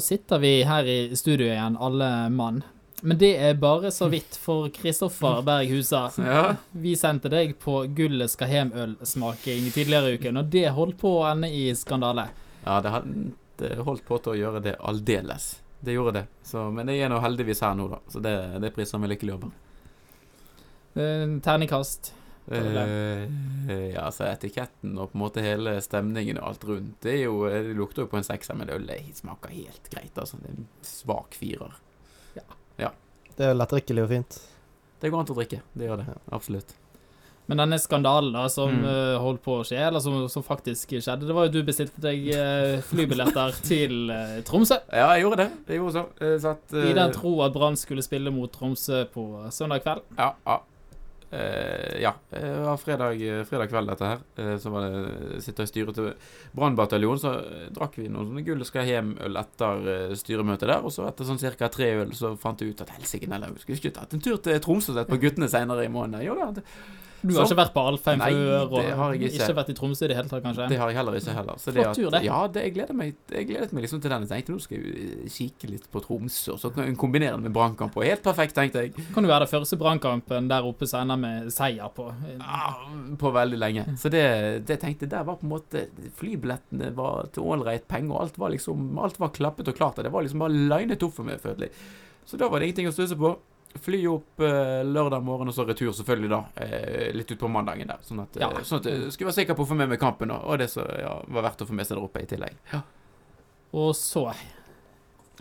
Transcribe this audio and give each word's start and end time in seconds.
Sitter 0.00 0.38
vi 0.42 0.62
her 0.66 0.88
i 0.88 1.16
studio 1.16 1.46
igjen, 1.46 1.76
alle 1.76 2.08
mann. 2.30 2.62
Men 3.04 3.18
det 3.20 3.34
er 3.36 3.54
bare 3.60 3.90
så 3.92 4.08
vidt, 4.08 4.36
for 4.40 4.70
Kristoffer 4.72 5.42
Berg 5.44 5.68
Husa. 5.68 6.06
Ja. 6.24 6.54
Vi 6.72 6.94
sendte 6.96 7.28
deg 7.28 7.58
på 7.60 7.82
Gullet 7.96 8.32
skal 8.32 8.48
hjem-ølsmaking 8.48 9.66
tidligere 9.74 10.14
i 10.14 10.18
uken, 10.18 10.40
og 10.40 10.48
det 10.54 10.70
holdt 10.72 10.96
på 11.02 11.18
å 11.18 11.26
ende 11.28 11.50
i 11.52 11.66
skandale. 11.76 12.30
Ja, 12.64 12.78
det, 12.80 12.94
det 13.60 13.74
holdt 13.84 14.06
på 14.08 14.18
til 14.24 14.32
å 14.32 14.38
gjøre 14.40 14.64
det 14.64 14.78
aldeles. 14.80 15.50
Det 15.84 15.92
gjorde 15.92 16.16
det. 16.22 16.24
Så, 16.48 16.64
men 16.72 16.88
jeg 16.88 17.04
er 17.04 17.12
nå 17.12 17.20
heldigvis 17.20 17.60
her 17.60 17.76
nå, 17.76 17.90
da. 17.92 18.00
Så 18.08 18.24
det, 18.24 18.34
det 18.64 18.72
priser 18.72 19.02
vi 19.02 19.12
lykkelig 19.12 19.34
over. 19.36 19.52
Eh, 20.96 21.26
Terningkast. 21.44 22.14
Eh, 22.52 23.22
ja, 23.94 24.02
altså 24.04 24.26
etiketten 24.28 24.98
og 24.98 25.12
på 25.12 25.16
en 25.16 25.22
måte 25.22 25.44
hele 25.44 25.78
stemningen 25.80 26.36
og 26.42 26.50
alt 26.50 26.66
rundt, 26.68 26.98
det 27.00 27.14
er 27.14 27.22
jo 27.24 27.46
Det 27.48 27.72
lukter 27.78 28.04
jo 28.04 28.10
på 28.12 28.18
en 28.20 28.26
sekser, 28.26 28.58
men 28.58 28.68
ølet 28.74 29.16
smaker 29.16 29.54
helt 29.54 29.88
greit, 29.90 30.12
altså. 30.20 30.36
Det 30.42 30.50
er 30.50 30.58
en 30.58 30.68
svak 30.84 31.38
firer. 31.38 31.80
Det 33.34 33.48
er 33.48 33.56
lettdrikkelig 33.56 34.04
og 34.04 34.10
fint. 34.12 34.40
Det 35.02 35.10
går 35.10 35.20
an 35.20 35.26
til 35.28 35.34
å 35.34 35.38
drikke. 35.40 35.60
Det 35.74 35.88
gjør 35.88 36.00
det. 36.00 36.12
Absolutt. 36.36 36.74
Men 37.50 37.60
denne 37.60 37.76
skandalen 37.82 38.32
da, 38.32 38.46
som 38.48 38.70
Mm. 38.72 38.84
uh, 38.86 39.18
holdt 39.20 39.42
på 39.44 39.58
å 39.60 39.64
skje, 39.68 39.76
eller 39.76 40.00
som, 40.00 40.28
som 40.32 40.42
faktisk 40.46 40.94
skjedde, 40.96 41.26
det 41.28 41.34
var 41.36 41.48
jo 41.48 41.52
du 41.58 41.66
bestilte 41.66 42.00
deg 42.00 42.30
uh, 42.32 42.78
flybilletter 42.88 43.58
til 43.68 44.08
uh, 44.08 44.38
Tromsø. 44.46 44.78
Ja, 44.88 45.10
jeg 45.12 45.26
gjorde 45.26 45.42
det. 45.42 45.50
Jeg 45.68 45.82
gjorde 45.82 45.92
så. 45.98 46.04
Eh, 46.24 46.36
så 46.40 46.54
at, 46.54 46.72
I 46.72 46.86
eh, 46.92 46.94
den 46.96 47.12
tro 47.12 47.34
at 47.44 47.52
Brann 47.52 47.76
skulle 47.76 48.06
spille 48.06 48.32
mot 48.32 48.52
Tromsø 48.54 49.02
på 49.12 49.26
søndag 49.52 49.82
kveld. 49.84 50.06
Ja. 50.16 50.30
ja. 50.46 50.56
Eh, 51.34 52.02
ja. 52.02 52.14
Det 52.30 52.60
var 52.64 52.76
fredag, 52.76 53.22
fredag 53.48 53.70
kveld, 53.72 53.90
dette 53.90 54.10
her. 54.10 54.24
Eh, 54.36 54.56
så 54.62 54.70
var 54.70 54.86
det 54.86 55.42
sitte 55.42 55.66
i 55.66 55.70
styret 55.70 55.96
til 55.98 56.10
Brannbataljonen. 56.54 57.22
Så 57.22 57.32
eh, 57.40 57.68
drakk 57.74 57.98
vi 57.98 58.08
noen 58.08 58.30
sånne 58.30 58.44
Gull 58.46 58.66
skal 58.68 58.90
hjem-øl 58.90 59.40
etter 59.40 59.88
eh, 59.94 60.16
styremøtet 60.18 60.70
der. 60.70 60.84
Og 60.86 60.94
så 60.94 61.08
etter 61.08 61.28
sånn 61.28 61.40
ca. 61.42 61.70
tre 61.72 61.90
øl 62.02 62.14
så 62.16 62.34
fant 62.40 62.62
jeg 62.62 62.74
ut 62.74 62.84
at 62.84 62.94
helsike, 62.98 63.30
skulle 63.64 63.80
ikke 63.80 63.96
tatt 63.98 64.14
en 64.14 64.22
tur 64.24 64.38
til 64.42 64.60
Tromsø 64.62 64.94
sett 64.94 65.10
på 65.10 65.20
guttene 65.22 65.50
senere 65.50 65.86
i 65.86 65.92
måneden. 65.92 66.26
Jo 66.26 66.38
da, 66.38 66.52
det, 66.54 66.66
Du 67.24 67.32
har 67.32 67.46
Så- 67.46 67.54
ikke 67.54 67.62
vært 67.62 67.72
på 67.72 67.82
Alfheim 67.88 68.18
Nei, 68.20 68.30
før, 68.30 68.64
og 68.68 68.74
det 68.76 69.20
ikke. 69.30 69.40
ikke 69.40 69.54
vært 69.56 69.70
i 69.70 69.74
Tromsø 69.78 70.04
i 70.04 70.08
det 70.08 70.16
hele 70.18 70.28
tatt, 70.28 70.42
kanskje? 70.44 70.68
det 70.68 70.78
har 70.78 70.90
jeg 70.90 70.96
heller 70.98 71.14
ikke 71.16 71.34
heller. 71.34 71.54
Så 71.56 71.72
Flott 71.72 71.96
tur, 71.96 72.10
det. 72.12 72.22
Ja, 72.24 72.46
det, 72.46 72.62
jeg, 72.62 72.74
gleder 72.74 72.94
meg, 72.94 73.14
jeg 73.32 73.46
gledet 73.48 73.72
meg 73.72 73.82
liksom 73.86 74.02
til 74.02 74.10
den. 74.12 74.26
Jeg 74.28 74.28
tenkte 74.44 74.52
nå 74.52 74.60
skal 74.60 74.76
jeg 74.76 75.30
kikke 75.32 75.70
litt 75.70 75.86
på 75.90 76.02
Tromsø, 76.04 76.52
og 76.52 76.60
så 76.60 76.70
kan 76.74 76.84
jeg 76.84 76.98
kombinere 77.00 77.32
den 77.38 77.42
med 77.48 77.54
brannkamp. 77.54 77.94
Helt 78.04 78.22
perfekt, 78.22 78.54
tenkte 78.54 78.82
jeg. 78.84 78.92
Kan 79.14 79.24
jo 79.24 79.30
være 79.32 79.46
den 79.48 79.52
første 79.54 79.78
brannkampen 79.80 80.48
der 80.52 80.62
oppe 80.68 80.86
som 80.86 81.00
ender 81.08 81.16
med 81.16 81.48
seier 81.50 81.88
på. 81.96 82.12
Ah, 82.40 82.84
på 83.16 83.32
veldig 83.32 83.58
lenge. 83.58 83.86
Så 83.96 84.10
det, 84.12 84.66
det 84.66 84.80
tenkte 84.80 85.08
der 85.08 85.24
var 85.24 85.36
på 85.40 85.44
en 85.48 85.54
måte 85.56 85.88
Flybillettene 86.18 86.92
var 86.94 87.28
til 87.32 87.42
ålreit 87.42 87.88
penger, 87.88 88.12
og 88.14 88.20
alt 88.26 88.38
var 88.38 88.50
liksom 88.50 88.98
Alt 88.98 89.18
var 89.18 89.32
klappet 89.34 89.68
og 89.68 89.76
klart. 89.76 89.96
Det 89.96 90.12
var 90.12 90.22
liksom 90.22 90.40
bare 90.44 90.52
linet 90.52 91.02
opp 91.02 91.14
for 91.14 91.24
meg, 91.24 91.40
føler 91.40 91.68
jeg. 91.68 91.72
Så 92.26 92.38
da 92.40 92.48
var 92.48 92.60
det 92.60 92.68
ingenting 92.68 92.88
å 92.88 92.94
stusse 92.94 93.16
på. 93.18 93.34
Fly 93.74 93.98
opp 94.06 94.40
eh, 94.40 94.82
lørdag 94.86 95.22
morgen, 95.26 95.48
og 95.50 95.54
så 95.56 95.64
retur 95.66 95.90
selvfølgelig 95.92 96.30
da, 96.30 96.38
eh, 96.62 97.08
litt 97.16 97.32
utpå 97.34 97.48
mandagen 97.50 97.88
der. 97.90 97.98
Sånn 98.06 98.22
at, 98.22 98.36
eh, 98.36 98.44
Ja. 98.44 98.50
sånn 98.62 98.78
at 98.78 98.86
jeg 98.86 99.12
skulle 99.12 99.30
være 99.32 99.38
sikker 99.40 99.56
på 99.58 99.64
å 99.64 99.68
få 99.72 99.76
med 99.76 99.88
meg 99.90 100.00
kampen, 100.00 100.30
og, 100.30 100.44
og 100.44 100.58
det 100.58 100.70
som 100.70 100.86
ja, 100.86 101.16
var 101.26 101.42
verdt 101.48 101.64
å 101.64 101.66
få 101.66 101.74
med 101.74 101.86
seg 101.88 101.96
der 101.98 102.04
oppe 102.04 102.22
i 102.22 102.28
tillegg. 102.30 102.54
Ja. 102.72 102.82
Og 103.74 103.90
så 103.98 104.28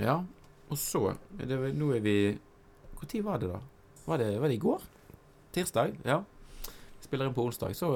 ja. 0.02 0.24
Og 0.72 0.78
så 0.78 1.16
det, 1.38 1.60
Nå 1.78 1.92
er 1.96 2.00
vi 2.02 2.16
Når 2.98 3.24
var 3.24 3.38
det, 3.38 3.50
da? 3.52 3.60
Var 4.08 4.18
det, 4.18 4.40
var 4.42 4.48
det 4.50 4.56
i 4.56 4.64
går? 4.64 4.82
Tirsdag? 5.54 5.98
Ja. 6.04 6.24
Spiller 7.04 7.28
inn 7.28 7.36
på 7.36 7.46
onsdag. 7.46 7.76
Så 7.78 7.92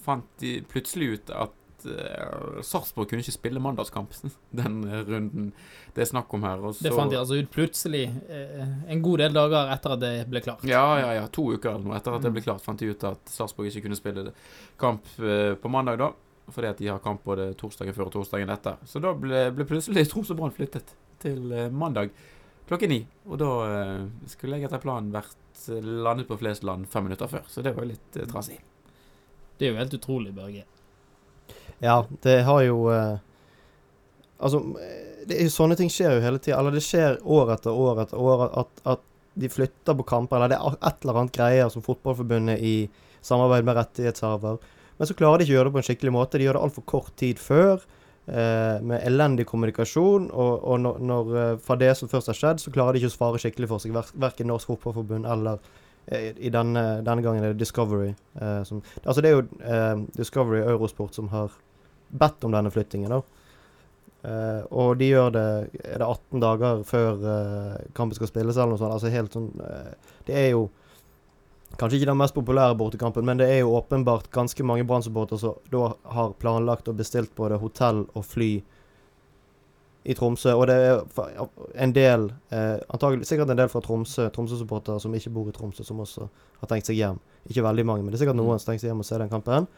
fant 0.00 0.24
de 0.40 0.62
plutselig 0.62 1.12
ut 1.18 1.30
at 1.30 1.52
uh, 1.88 2.60
Sarpsborg 2.66 3.08
kunne 3.10 3.24
ikke 3.24 3.34
spille 3.36 3.62
mandagskamp 3.62 4.14
den 4.60 4.82
runden 5.08 5.52
det 5.94 6.04
er 6.04 6.08
snakk 6.10 6.32
om 6.34 6.44
her. 6.46 6.62
Og 6.62 6.74
så, 6.74 6.84
Det 6.86 6.94
fant 6.94 7.12
de 7.12 7.18
altså 7.18 7.38
ut 7.40 7.50
plutselig, 7.52 8.04
eh, 8.30 8.72
en 8.92 9.02
god 9.02 9.22
del 9.24 9.36
dager 9.36 9.72
etter 9.74 9.94
at 9.96 10.02
det 10.02 10.12
ble 10.30 10.42
klart. 10.44 10.64
Ja, 10.68 10.84
ja, 11.00 11.12
ja. 11.18 11.28
To 11.34 11.48
uker 11.54 11.74
eller 11.74 11.86
noe 11.86 11.98
etter 11.98 12.16
at 12.16 12.24
det 12.24 12.32
ble 12.34 12.44
klart, 12.44 12.62
fant 12.64 12.80
de 12.80 12.90
ut 12.92 13.06
at 13.08 13.32
Sarpsborg 13.32 13.70
ikke 13.70 13.88
kunne 13.88 13.98
spille 13.98 14.30
kamp 14.80 15.06
eh, 15.18 15.54
på 15.60 15.72
mandag, 15.72 16.00
da. 16.02 16.10
Fordi 16.50 16.70
at 16.70 16.82
de 16.82 16.90
har 16.90 17.02
kamp 17.02 17.22
både 17.26 17.52
torsdagen 17.58 17.94
før 17.94 18.08
og 18.08 18.14
torsdagen 18.16 18.50
etter. 18.50 18.78
Så 18.88 19.02
da 19.02 19.12
ble, 19.14 19.48
ble 19.54 19.66
plutselig 19.68 20.06
og 20.16 20.34
Brann 20.38 20.54
flyttet 20.54 20.94
til 21.22 21.52
mandag 21.70 22.10
klokken 22.70 22.90
ni. 22.90 23.00
Og 23.26 23.38
da 23.38 23.52
skulle 24.30 24.58
jeg 24.58 24.70
etter 24.70 24.82
planen 24.82 25.12
vært 25.14 25.36
landet 25.82 26.30
på 26.30 26.38
flest 26.40 26.64
land 26.66 26.86
fem 26.90 27.06
minutter 27.06 27.30
før, 27.30 27.42
så 27.50 27.62
det 27.66 27.74
var 27.76 27.84
jo 27.84 27.92
litt 27.92 28.20
trasig. 28.30 28.60
Det 29.58 29.68
er 29.68 29.74
jo 29.74 29.80
helt 29.82 29.94
utrolig, 29.98 30.30
Børge. 30.34 30.64
Ja, 31.80 32.04
det 32.24 32.42
har 32.44 32.62
jo 32.66 32.86
eh, 32.92 33.18
Altså, 34.40 34.62
det 35.28 35.36
er 35.36 35.50
sånne 35.52 35.76
ting 35.76 35.90
skjer 35.92 36.14
jo 36.16 36.24
hele 36.24 36.40
tida. 36.40 36.56
Eller 36.56 36.72
det 36.72 36.84
skjer 36.84 37.18
år 37.28 37.54
etter 37.56 37.76
år 37.76 37.98
etter 38.06 38.20
år 38.20 38.46
at, 38.48 38.70
at 38.88 39.02
de 39.40 39.50
flytter 39.52 39.96
på 39.98 40.06
kamper, 40.08 40.38
eller 40.38 40.52
det 40.52 40.58
er 40.58 40.76
et 40.88 41.04
eller 41.04 41.18
annet 41.20 41.34
greier 41.36 41.68
som 41.72 41.84
Fotballforbundet 41.84 42.62
i 42.64 42.74
samarbeid 43.20 43.68
med 43.68 43.76
rettighetshaver. 43.76 44.56
Men 44.96 45.08
så 45.08 45.16
klarer 45.16 45.40
de 45.40 45.46
ikke 45.46 45.54
å 45.54 45.58
gjøre 45.58 45.68
det 45.68 45.74
på 45.76 45.80
en 45.82 45.86
skikkelig 45.90 46.14
måte. 46.16 46.40
De 46.40 46.48
gjør 46.48 46.58
det 46.58 46.64
altfor 46.66 46.86
kort 46.88 47.12
tid 47.20 47.40
før. 47.40 47.84
Eh, 48.26 48.82
med 48.82 49.00
elendig 49.06 49.46
kommunikasjon. 49.48 50.28
Og, 50.30 50.64
og 50.64 50.80
når, 50.80 50.98
når 51.12 51.30
eh, 51.42 51.54
fra 51.64 51.76
det 51.80 51.94
som 51.98 52.10
først 52.10 52.30
har 52.30 52.36
skjedd, 52.36 52.60
så 52.62 52.72
klarer 52.74 52.94
de 52.94 53.00
ikke 53.00 53.10
å 53.10 53.16
svare 53.16 53.40
skikkelig 53.42 53.70
for 53.70 53.82
seg. 53.82 53.94
Ver 53.96 54.10
verken 54.26 54.50
Norsk 54.52 54.70
Fotballforbund 54.70 55.26
eller 55.26 55.58
eh, 56.06 56.30
i 56.36 56.52
denne, 56.52 56.84
denne 57.06 57.24
gangen 57.24 57.44
er 57.44 57.54
det 57.54 57.62
Discovery. 57.62 58.12
Eh, 58.40 58.60
som, 58.68 58.84
altså 59.04 59.24
det 59.24 59.32
er 59.32 59.38
jo 59.38 59.46
eh, 59.64 60.04
Discovery 60.20 60.60
Eurosport 60.62 61.16
som 61.16 61.32
har 61.32 61.56
bedt 62.10 62.44
om 62.44 62.54
denne 62.54 62.72
flyttingen. 62.72 63.10
da. 63.10 63.22
Uh, 64.20 64.66
og 64.76 64.98
de 65.00 65.06
gjør 65.08 65.30
det 65.32 65.42
Er 65.80 66.02
det 66.02 66.04
18 66.04 66.42
dager 66.42 66.82
før 66.84 67.22
uh, 67.24 67.76
kampen 67.96 68.18
skal 68.18 68.28
spilles, 68.28 68.56
eller 68.56 68.74
noe 68.74 68.80
sånt. 68.80 68.92
Altså 68.92 69.08
helt 69.08 69.32
sånn 69.32 69.46
uh, 69.56 69.94
Det 70.28 70.36
er 70.36 70.50
jo 70.50 70.66
kanskje 71.80 72.00
ikke 72.00 72.10
den 72.10 72.18
mest 72.20 72.34
populære 72.36 72.76
bortekampen, 72.76 73.24
men 73.24 73.38
det 73.40 73.46
er 73.48 73.62
jo 73.62 73.72
åpenbart 73.78 74.28
ganske 74.34 74.64
mange 74.66 74.84
Brann-supportere 74.84 75.40
som 75.40 75.56
da 75.72 75.94
har 76.12 76.34
planlagt 76.42 76.90
og 76.90 76.98
bestilt 76.98 77.32
både 77.38 77.60
hotell 77.62 78.02
og 78.12 78.26
fly 78.26 78.50
i 80.04 80.16
Tromsø. 80.16 80.54
Og 80.56 80.66
det 80.70 80.74
er 80.74 81.00
en 81.84 81.94
del 81.94 82.30
eh, 82.50 82.76
antagelig, 82.88 83.28
Sikkert 83.28 83.52
en 83.52 83.60
del 83.60 83.70
fra 83.72 83.82
Tromsø 83.84 84.28
Tromsø-supportere 84.34 85.00
som 85.00 85.14
ikke 85.14 85.32
bor 85.34 85.48
i 85.50 85.54
Tromsø, 85.56 85.84
som 85.86 86.00
også 86.00 86.28
har 86.60 86.72
tenkt 86.72 86.90
seg 86.90 87.00
hjem. 87.00 87.20
Ikke 87.48 87.64
veldig 87.64 87.86
mange, 87.86 88.04
men 88.04 88.12
det 88.12 88.20
er 88.20 88.24
sikkert 88.24 88.40
noen 88.40 88.60
som 88.60 88.72
tenker 88.72 88.84
seg 88.84 88.92
hjem 88.92 89.04
og 89.04 89.08
se 89.08 89.20
den 89.20 89.32
kampen. 89.32 89.68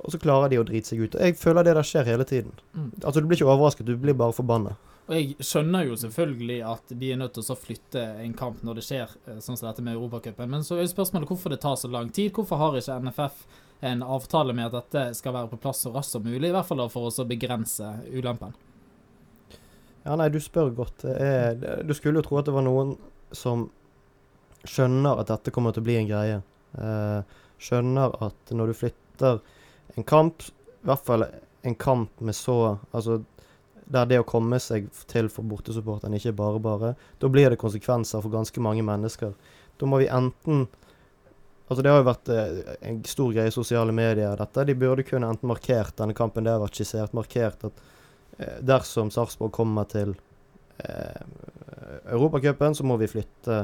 Og 0.00 0.14
så 0.14 0.20
klarer 0.20 0.50
de 0.52 0.58
å 0.60 0.66
drite 0.66 0.90
seg 0.90 1.04
ut. 1.04 1.14
Og 1.14 1.22
Jeg 1.22 1.38
føler 1.40 1.66
det 1.66 1.76
der 1.78 1.86
skjer 1.86 2.08
hele 2.08 2.26
tiden. 2.28 2.52
Mm. 2.74 2.90
Altså 3.02 3.20
Du 3.20 3.28
blir 3.28 3.38
ikke 3.38 3.52
overrasket, 3.52 3.86
du 3.86 3.96
blir 4.00 4.16
bare 4.18 4.36
forbanna. 4.36 4.74
Og 5.04 5.12
jeg 5.18 5.44
skjønner 5.44 5.84
jo 5.84 5.96
selvfølgelig 6.00 6.58
at 6.64 6.92
de 6.96 7.10
er 7.12 7.18
nødt 7.20 7.34
til 7.36 7.44
å 7.52 7.58
flytte 7.60 8.04
en 8.22 8.32
kamp 8.36 8.62
når 8.64 8.78
det 8.78 8.84
skjer, 8.86 9.10
eh, 9.28 9.40
sånn 9.44 9.58
som 9.60 9.68
dette 9.68 9.84
med 9.84 9.98
Europacupen. 9.98 10.48
Men 10.48 10.64
så 10.64 10.78
er 10.80 10.88
spørsmålet 10.88 11.28
hvorfor 11.28 11.52
det 11.52 11.60
tar 11.60 11.76
så 11.76 11.90
lang 11.92 12.08
tid. 12.08 12.32
Hvorfor 12.32 12.60
har 12.60 12.78
ikke 12.78 12.96
NFF 13.04 13.42
en 13.84 14.02
avtale 14.02 14.54
med 14.56 14.70
at 14.70 14.78
dette 14.80 15.18
skal 15.18 15.36
være 15.36 15.52
på 15.52 15.60
plass 15.60 15.84
så 15.84 15.92
raskt 15.92 16.16
som 16.16 16.24
mulig? 16.24 16.48
I 16.48 16.54
hvert 16.56 16.68
fall 16.70 16.80
for 16.88 17.10
å 17.12 17.28
begrense 17.28 17.90
ulempen. 18.14 18.56
Ja, 20.04 20.16
nei, 20.16 20.30
du 20.32 20.40
spør 20.40 20.72
godt. 20.76 21.04
Er, 21.04 21.56
du 21.84 21.92
skulle 21.96 22.20
jo 22.20 22.26
tro 22.26 22.40
at 22.40 22.48
det 22.48 22.56
var 22.56 22.64
noen 22.64 22.96
som 23.32 23.68
skjønner 24.64 25.20
at 25.20 25.28
dette 25.28 25.52
kommer 25.52 25.72
til 25.72 25.84
å 25.84 25.88
bli 25.88 25.98
en 26.00 26.08
greie. 26.08 26.40
Eh, 26.80 27.36
skjønner 27.60 28.16
at 28.24 28.56
når 28.56 28.72
du 28.72 28.78
flytter 28.78 29.40
en 29.94 30.06
kamp, 30.06 30.42
i 30.42 30.88
hvert 30.88 31.06
fall 31.06 31.26
en 31.64 31.74
kamp 31.74 32.20
med 32.20 32.36
så 32.36 32.78
Altså 32.92 33.22
der 33.84 34.06
det 34.08 34.20
å 34.22 34.26
komme 34.26 34.56
seg 34.62 34.86
til 35.10 35.28
for 35.32 35.44
bortesupporterne 35.44 36.16
ikke 36.16 36.32
bare 36.36 36.60
bare, 36.62 36.94
da 37.20 37.28
blir 37.28 37.52
det 37.52 37.60
konsekvenser 37.60 38.22
for 38.24 38.32
ganske 38.32 38.62
mange 38.64 38.80
mennesker. 38.86 39.34
Da 39.76 39.88
må 39.88 40.00
vi 40.00 40.08
enten 40.08 40.66
Altså 41.64 41.80
Det 41.82 41.88
har 41.88 42.02
jo 42.02 42.04
vært 42.10 42.28
eh, 42.28 42.56
en 42.90 42.98
stor 43.08 43.30
greie 43.32 43.48
i 43.48 43.54
sosiale 43.54 43.92
medier, 43.96 44.34
dette. 44.36 44.66
De 44.68 44.74
burde 44.76 45.04
kunne 45.08 45.30
enten 45.32 45.48
markert 45.48 45.96
denne 45.96 46.12
kampen, 46.12 46.44
det 46.44 46.52
har 46.52 46.60
vært 46.60 46.76
skissert, 46.76 47.14
markert 47.16 47.64
at 47.64 47.78
eh, 48.36 48.58
dersom 48.60 49.08
Sarpsborg 49.10 49.54
kommer 49.56 49.88
til 49.88 50.12
eh, 50.84 51.22
Europacupen, 52.12 52.76
så 52.76 52.84
må 52.84 52.98
vi 53.00 53.08
flytte 53.08 53.62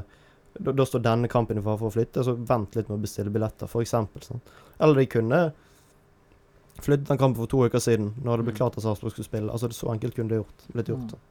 da, 0.59 0.73
da 0.73 0.87
står 0.89 1.05
denne 1.05 1.29
kampen 1.29 1.61
i 1.61 1.65
fare 1.65 1.77
for 1.83 1.91
å 1.91 1.95
flytte, 1.95 2.25
så 2.25 2.35
vent 2.35 2.79
litt 2.79 2.89
med 2.89 2.99
å 2.99 3.05
bestille 3.05 3.33
billetter, 3.33 3.69
f.eks. 3.69 3.93
Sånn. 4.25 4.41
Eller 4.81 5.03
de 5.03 5.07
kunne 5.13 5.43
flyttet 6.81 7.09
den 7.09 7.19
kampen 7.19 7.37
for 7.43 7.47
to 7.51 7.65
uker 7.67 7.79
siden, 7.83 8.15
når 8.23 8.37
det 8.39 8.45
ble 8.47 8.53
Mm. 8.55 8.57
klart 8.57 8.77
at 8.79 8.85
Sarpsborg 8.85 9.13
skulle 9.13 9.27
spille. 9.29 9.51
Altså, 9.51 9.69
det 9.69 9.77
Så 9.77 9.91
enkelt 9.93 10.15
kunne 10.15 10.29
det 10.29 10.39
gjort, 10.45 10.67
blitt 10.73 10.87
gjort. 10.89 11.01
Mm. 11.01 11.11
sånn. 11.11 11.27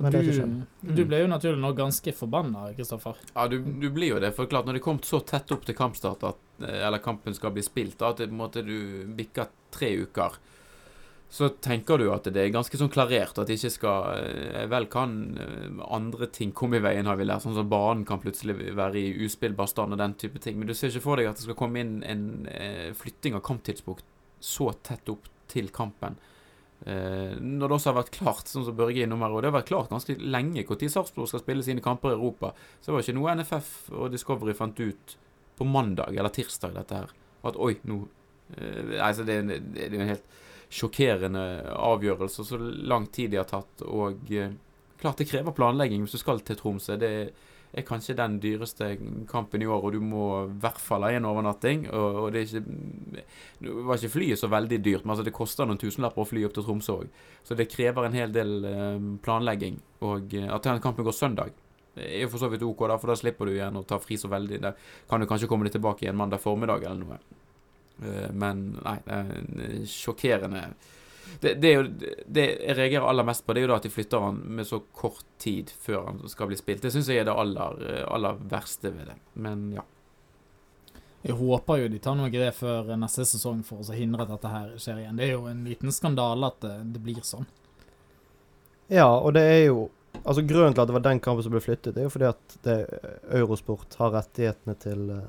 Men 0.00 0.12
Du, 0.12 0.92
du 0.94 1.04
ble 1.08 1.22
jo 1.22 1.26
naturlig 1.30 1.60
nok 1.62 1.76
ganske 1.76 2.12
forbanna, 2.14 2.66
Kristoffer. 2.76 3.16
Ja, 3.34 3.46
du, 3.48 3.58
du 3.58 3.88
blir 3.90 4.08
jo 4.12 4.18
det. 4.20 4.34
For 4.36 4.46
klart, 4.46 4.66
når 4.66 4.74
det 4.74 4.82
kom 4.84 4.98
så 5.00 5.20
tett 5.24 5.50
opp 5.50 5.64
til 5.64 5.74
kampstart, 5.74 6.22
at, 6.28 6.36
eh, 6.62 6.86
eller 6.86 6.98
kampen 6.98 7.34
skal 7.34 7.50
bli 7.56 7.62
spilt, 7.62 7.96
da, 7.98 8.10
at 8.10 8.18
det, 8.20 8.28
på 8.28 8.36
en 8.36 8.42
måte, 8.42 8.62
du 8.66 9.06
bikker 9.16 9.48
tre 9.74 9.94
uker, 10.04 10.36
så 11.28 11.50
tenker 11.60 12.00
du 12.00 12.06
at 12.08 12.24
det 12.32 12.40
er 12.40 12.54
ganske 12.54 12.78
sånn 12.80 12.92
klarert, 12.92 13.36
at 13.36 13.50
det 13.50 13.58
ikke 13.58 13.70
skal 13.74 14.06
eh, 14.16 14.62
Vel 14.72 14.86
kan 14.88 15.18
eh, 15.36 15.82
andre 15.92 16.30
ting 16.32 16.54
komme 16.56 16.78
i 16.78 16.84
veien, 16.84 17.08
har 17.08 17.18
vi 17.20 17.26
lært. 17.28 17.44
Sånn 17.44 17.56
som 17.58 17.68
banen 17.68 18.06
kan 18.08 18.22
plutselig 18.22 18.56
være 18.76 18.96
i 19.02 19.26
uspillbar 19.26 19.68
stand 19.68 19.92
og 19.92 20.00
den 20.00 20.16
type 20.20 20.40
ting. 20.40 20.56
Men 20.56 20.70
du 20.70 20.74
ser 20.76 20.88
ikke 20.88 21.04
for 21.04 21.20
deg 21.20 21.28
at 21.28 21.36
det 21.36 21.44
skal 21.44 21.58
komme 21.58 21.84
inn 21.84 21.98
en 22.08 22.24
eh, 22.48 22.88
flytting 22.96 23.36
av 23.36 23.44
kamptidspunkt 23.44 24.08
så 24.40 24.70
tett 24.86 25.12
opp 25.12 25.28
til 25.52 25.68
kampen. 25.74 26.16
Når 26.78 27.64
det 27.64 27.74
også 27.74 27.88
har 27.90 27.96
vært 27.96 28.12
klart, 28.14 28.46
sånn 28.46 28.62
som 28.62 28.76
Børge 28.78 29.02
innom 29.02 29.24
her, 29.24 29.32
og 29.34 29.42
det 29.42 29.48
har 29.48 29.56
vært 29.56 29.70
klart 29.72 29.88
ganske 29.90 30.14
lenge 30.14 30.62
når 30.62 30.92
Sarpsborg 30.92 31.26
skal 31.26 31.42
spille 31.42 31.64
sine 31.66 31.82
kamper 31.82 32.12
i 32.12 32.14
Europa, 32.14 32.52
så 32.78 32.92
var 32.92 33.02
det 33.02 33.08
ikke 33.08 33.16
noe 33.16 33.34
NFF 33.40 33.72
og 33.98 34.12
Discovery 34.14 34.54
fant 34.54 34.78
ut 34.78 35.16
på 35.58 35.66
mandag 35.66 36.14
eller 36.14 36.30
tirsdag, 36.30 36.76
dette 36.78 37.00
her. 37.00 37.16
At 37.50 37.58
oi, 37.58 37.72
nå 37.90 38.04
eh, 38.54 38.94
Altså, 39.02 39.26
det, 39.26 39.40
det, 39.50 39.58
det 39.74 39.88
er 39.88 39.98
jo 39.98 40.10
helt 40.12 40.38
sjokkerende 40.68 41.42
avgjørelser 41.72 42.46
så 42.46 42.58
lang 42.60 43.08
tid 43.12 43.32
de 43.32 43.40
har 43.40 43.48
tatt, 43.48 43.84
og 43.88 44.32
eh, 44.32 44.52
klart 45.00 45.20
det 45.20 45.28
krever 45.30 45.56
planlegging 45.56 46.04
hvis 46.04 46.18
du 46.18 46.20
skal 46.20 46.42
til 46.44 46.58
Tromsø. 46.58 46.98
Det 47.00 47.12
er 47.72 47.84
kanskje 47.86 48.16
den 48.16 48.38
dyreste 48.40 48.90
kampen 49.28 49.62
i 49.62 49.68
år, 49.68 49.84
og 49.84 49.94
du 49.96 50.00
må 50.04 50.24
i 50.46 50.58
hvert 50.62 50.80
fall 50.80 51.04
ha 51.04 51.12
en 51.12 51.28
overnatting. 51.28 51.86
Og, 51.92 52.20
og 52.24 52.28
det 52.34 52.46
ikke 52.46 52.62
det 53.60 53.76
var 53.88 53.98
ikke 53.98 54.14
flyet 54.14 54.40
så 54.40 54.50
veldig 54.52 54.80
dyrt, 54.84 55.04
men 55.04 55.14
altså 55.14 55.26
det 55.26 55.36
koster 55.36 55.68
noen 55.68 55.80
tusenlapper 55.80 56.24
å 56.24 56.28
fly 56.28 56.44
opp 56.48 56.56
til 56.56 56.68
Tromsø 56.68 56.98
òg. 57.02 57.24
Så 57.44 57.56
det 57.58 57.70
krever 57.72 58.08
en 58.08 58.16
hel 58.16 58.34
del 58.34 58.54
eh, 58.68 59.08
planlegging. 59.24 59.80
Og 60.08 60.36
eh, 60.36 60.48
at 60.52 60.68
den 60.68 60.84
kampen 60.84 61.06
går 61.06 61.16
søndag, 61.16 61.56
er 61.98 62.22
jo 62.22 62.30
for 62.30 62.44
så 62.44 62.52
vidt 62.52 62.62
OK, 62.62 62.84
da, 62.86 62.96
for 63.00 63.10
da 63.10 63.18
slipper 63.18 63.48
du 63.48 63.56
igjen 63.56 63.80
å 63.80 63.86
ta 63.88 63.98
fri 64.02 64.18
så 64.20 64.30
veldig. 64.30 64.60
Da 64.62 64.74
kan 65.10 65.20
du 65.20 65.28
kanskje 65.30 65.48
komme 65.50 65.66
deg 65.66 65.74
tilbake 65.76 66.06
igjen 66.06 66.18
mandag 66.18 66.44
formiddag 66.44 66.84
eller 66.86 67.04
noe. 67.04 67.20
Eh, 68.02 68.30
men 68.32 68.70
nei, 68.78 68.98
det 69.06 69.18
er 69.18 69.66
eh, 69.66 69.82
sjokkerende 69.90 70.62
det, 71.42 71.54
det, 71.60 71.68
er 71.68 71.74
jo, 71.74 72.14
det 72.24 72.44
jeg 72.46 72.76
reagerer 72.78 73.04
aller 73.04 73.26
mest 73.28 73.44
på, 73.44 73.52
det 73.52 73.60
er 73.60 73.66
jo 73.66 73.70
da 73.72 73.76
at 73.76 73.84
de 73.84 73.90
flytter 73.92 74.22
han 74.24 74.38
med 74.56 74.66
så 74.66 74.78
kort 74.96 75.26
tid 75.42 75.68
før 75.84 76.06
han 76.06 76.22
skal 76.32 76.48
bli 76.48 76.56
spilt. 76.56 76.80
Det 76.80 76.92
syns 76.94 77.10
jeg 77.12 77.20
er 77.20 77.26
det 77.28 77.34
aller, 77.36 77.82
aller 78.08 78.38
verste 78.48 78.94
ved 78.94 79.10
det. 79.10 79.16
Men 79.36 79.66
ja. 79.76 79.84
Jeg 81.26 81.36
håper 81.36 81.82
jo 81.82 81.90
de 81.92 82.00
tar 82.00 82.16
noe 82.16 82.30
grep 82.32 82.56
før 82.62 82.94
neste 82.96 83.26
sesong 83.28 83.60
for 83.66 83.82
å 83.84 83.96
hindre 83.96 84.24
at 84.24 84.32
dette 84.32 84.52
her 84.52 84.72
skjer 84.80 85.02
igjen. 85.02 85.18
Det 85.20 85.26
er 85.26 85.34
jo 85.34 85.44
en 85.50 85.64
liten 85.68 85.92
skandale 85.92 86.48
at 86.48 86.60
det, 86.64 86.74
det 86.94 87.02
blir 87.04 87.20
sånn. 87.26 87.48
Ja, 88.88 89.10
og 89.10 89.34
det 89.36 89.44
er 89.44 89.64
jo 89.68 89.88
Altså 90.24 90.42
Grunnen 90.42 90.74
til 90.74 90.82
at 90.82 90.88
det 90.88 90.94
var 90.96 91.02
den 91.04 91.20
kampen 91.22 91.44
som 91.44 91.52
ble 91.52 91.60
flyttet, 91.62 91.92
det 91.94 92.00
er 92.02 92.06
jo 92.08 92.10
fordi 92.10 92.26
at 92.26 92.54
det, 92.64 92.74
Eurosport 93.38 93.94
har 94.00 94.10
rettighetene 94.16 94.74
til 94.82 95.12
eh, 95.14 95.28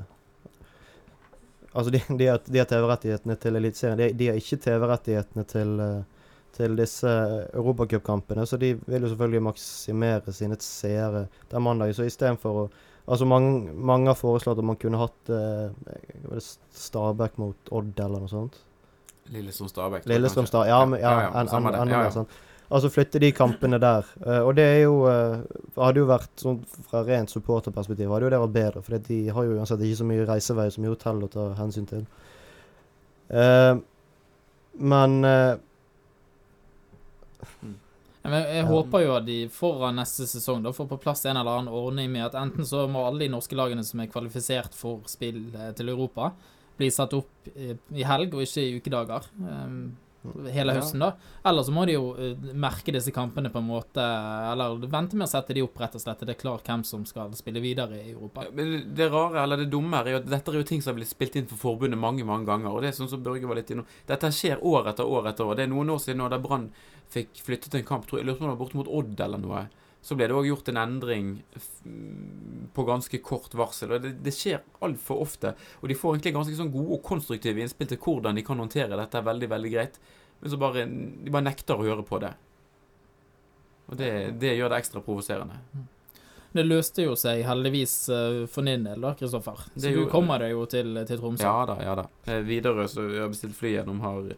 Altså, 1.74 1.92
de, 1.94 2.02
de 2.18 2.28
har, 2.30 2.42
har 2.42 2.70
TV-rettighetene 2.70 3.36
til 3.40 3.60
Eliteserien. 3.60 4.00
De, 4.00 4.12
de 4.18 4.30
har 4.32 4.40
ikke 4.40 4.58
TV-rettighetene 4.64 5.46
til, 5.50 5.74
eh, 5.86 6.30
til 6.58 6.78
disse 6.80 7.16
europacupkampene, 7.54 8.46
så 8.50 8.58
de 8.58 8.74
vil 8.86 9.06
jo 9.06 9.12
selvfølgelig 9.12 9.44
maksimere 9.50 10.34
sine 10.34 10.58
seere 10.64 11.28
den 11.52 11.66
mandagen. 11.66 11.98
Så 11.98 12.10
istedenfor 12.10 12.64
å 12.66 12.70
Altså, 13.10 13.26
mange, 13.26 13.72
mange 13.74 14.06
har 14.12 14.18
foreslått 14.20 14.60
at 14.62 14.66
man 14.70 14.78
kunne 14.78 15.00
hatt 15.02 15.30
eh, 15.34 16.42
Stabæk 16.78 17.40
mot 17.42 17.72
Odd 17.74 17.98
eller 18.06 18.22
noe 18.22 18.30
sånt. 18.30 18.60
Lillestrøm 19.34 19.70
Stabæk. 19.72 20.06
Lillestrøm-Stabæk, 20.10 20.70
ja, 20.70 20.78
ja, 20.86 21.00
ja, 21.02 21.14
ja, 21.24 21.32
en, 21.42 21.50
samme 21.50 21.72
en, 21.72 21.74
det. 21.74 21.82
enda 21.88 22.04
Ja, 22.04 22.12
ja. 22.14 22.26
Altså 22.70 22.90
flytte 22.94 23.18
de 23.22 23.32
kampene 23.34 23.80
der. 23.82 24.06
Eh, 24.22 24.42
og 24.46 24.54
det 24.58 24.66
er 24.66 24.84
jo 24.84 24.98
eh, 25.10 25.40
Hadde 25.80 26.04
jo 26.04 26.10
vært 26.10 26.42
sånn 26.42 26.60
fra 26.86 27.02
rent 27.08 27.32
supporterperspektiv 27.34 28.12
hadde 28.14 28.28
jo 28.28 28.34
det 28.34 28.42
vært 28.44 28.58
bedre. 28.58 28.84
For 28.86 29.06
de 29.08 29.22
har 29.34 29.48
jo 29.48 29.56
uansett 29.58 29.82
ikke 29.86 30.02
så 30.02 30.10
mye 30.10 30.28
reisevei, 30.30 30.68
så 30.74 30.84
mye 30.84 30.94
hotell 30.94 31.24
å 31.26 31.32
ta 31.34 31.48
hensyn 31.58 31.88
til. 31.90 32.04
Eh, 33.30 33.74
men 34.80 35.16
jeg, 38.30 38.66
håper 38.68 39.02
jo 39.02 39.16
at 39.16 39.26
de 39.26 39.40
foran 39.52 39.98
neste 39.98 40.28
sesong 40.30 40.62
da 40.62 40.74
får 40.76 40.90
på 40.92 41.00
plass 41.02 41.26
en 41.26 41.40
eller 41.40 41.64
annen 41.64 41.74
ordning 41.74 42.12
med 42.14 42.28
at 42.28 42.38
enten 42.38 42.68
så 42.68 42.84
må 42.92 43.02
alle 43.08 43.24
de 43.24 43.32
norske 43.34 43.58
lagene 43.58 43.84
som 43.88 44.04
er 44.04 44.12
kvalifisert 44.12 44.78
for 44.78 45.02
spill 45.10 45.42
til 45.76 45.90
Europa, 45.90 46.30
bli 46.78 46.92
satt 46.94 47.16
opp 47.18 47.50
i, 47.56 47.74
i 47.98 48.06
helg 48.06 48.38
og 48.38 48.46
ikke 48.46 48.68
i 48.68 48.78
ukedager. 48.78 49.26
Hele 50.52 50.74
høsten, 50.76 51.00
da. 51.00 51.14
Eller 51.48 51.64
så 51.64 51.72
må 51.72 51.86
de 51.88 51.94
jo 51.96 52.10
eh, 52.20 52.50
merke 52.60 52.92
disse 52.92 53.14
kampene 53.16 53.48
på 53.54 53.62
en 53.62 53.70
måte 53.70 54.04
Eller 54.04 54.76
vente 54.92 55.16
med 55.16 55.30
å 55.30 55.32
sette 55.32 55.56
de 55.56 55.64
opp, 55.64 55.80
rett 55.80 55.96
og 55.96 56.04
slett. 56.04 56.26
Det 56.28 56.36
er 56.36 56.42
klart 56.42 56.68
hvem 56.68 56.84
som 56.88 57.06
skal 57.08 57.32
spille 57.40 57.64
videre 57.64 58.02
i 58.02 58.12
Europa. 58.12 58.50
Men 58.56 58.92
det 58.96 59.08
rare, 59.14 59.46
eller 59.46 59.64
det 59.64 59.70
dumme 59.72 60.02
er 60.02 60.12
jo 60.12 60.20
at 60.20 60.28
dette 60.28 60.52
er 60.52 60.60
jo 60.60 60.68
ting 60.68 60.84
som 60.84 60.92
har 60.92 61.00
blitt 61.00 61.14
spilt 61.14 61.40
inn 61.40 61.48
for 61.50 61.62
forbundet 61.62 62.02
mange 62.02 62.28
mange 62.28 62.50
ganger. 62.50 62.74
Og 62.74 62.84
det 62.84 62.92
er 62.92 63.00
sånn 63.00 63.12
som 63.12 63.24
Børge 63.24 63.48
var 63.48 63.62
litt 63.62 63.72
innom. 63.72 63.88
Dette 64.10 64.34
skjer 64.36 64.60
år 64.60 64.92
etter 64.92 65.08
år 65.08 65.32
etter 65.32 65.48
år. 65.48 65.56
Det 65.56 65.68
er 65.68 65.72
noen 65.72 65.96
år 65.96 66.04
siden 66.04 66.28
da 66.28 66.42
Brann 66.44 66.68
fikk 67.10 67.40
flyttet 67.46 67.80
en 67.80 67.88
kamp, 67.88 68.06
tror 68.10 68.20
jeg 68.20 68.28
lurer 68.28 68.38
på 68.38 68.46
om 68.46 68.52
det 68.52 68.56
var 68.58 68.64
borte 68.66 68.80
mot 68.80 68.92
Odd 69.00 69.24
eller 69.26 69.42
noe. 69.42 69.64
Så 70.02 70.16
ble 70.16 70.30
det 70.30 70.36
òg 70.36 70.48
gjort 70.48 70.70
en 70.72 70.80
endring 70.80 71.32
på 72.74 72.86
ganske 72.88 73.20
kort 73.26 73.56
varsel. 73.58 73.92
Og 73.98 74.06
det, 74.06 74.14
det 74.24 74.34
skjer 74.36 74.62
altfor 74.86 75.26
ofte. 75.26 75.54
Og 75.82 75.92
de 75.92 75.98
får 76.00 76.16
egentlig 76.16 76.36
ganske 76.38 76.56
sånn 76.56 76.72
gode 76.74 76.96
og 76.96 77.04
konstruktive 77.06 77.60
innspill 77.60 77.90
til 77.92 78.00
hvordan 78.06 78.40
de 78.40 78.46
kan 78.48 78.62
håndtere 78.64 79.00
dette 79.00 79.24
veldig, 79.28 79.50
veldig 79.52 79.74
greit. 79.74 80.00
Men 80.40 80.54
så 80.54 80.60
bare 80.62 80.86
De 80.88 81.34
bare 81.34 81.50
nekter 81.50 81.76
å 81.76 81.88
høre 81.90 82.06
på 82.08 82.22
det. 82.24 82.32
Og 83.90 83.98
det, 84.00 84.12
det 84.40 84.56
gjør 84.56 84.72
det 84.72 84.84
ekstra 84.84 85.02
provoserende. 85.04 85.60
Det 86.52 86.64
løste 86.66 87.04
jo 87.06 87.14
seg 87.20 87.44
heldigvis 87.46 87.94
eh, 88.14 88.40
for 88.50 88.66
din 88.66 88.88
del, 88.88 89.02
da, 89.04 89.14
Kristoffer. 89.18 89.68
Så 89.76 89.92
jo, 89.92 90.06
du 90.06 90.10
kommer 90.10 90.42
deg 90.42 90.56
jo 90.56 90.64
til, 90.70 90.98
til 91.06 91.22
Tromsø. 91.22 91.46
Ja 91.46 91.66
da, 91.70 91.76
ja 91.86 91.94
da. 92.00 92.06
Eh, 92.26 92.42
Widerøe, 92.46 92.88
som 92.90 93.10
vi 93.10 93.20
har 93.22 93.30
bestilt 93.30 93.58
fly 93.58 93.76
gjennom, 93.76 94.00
har 94.02 94.32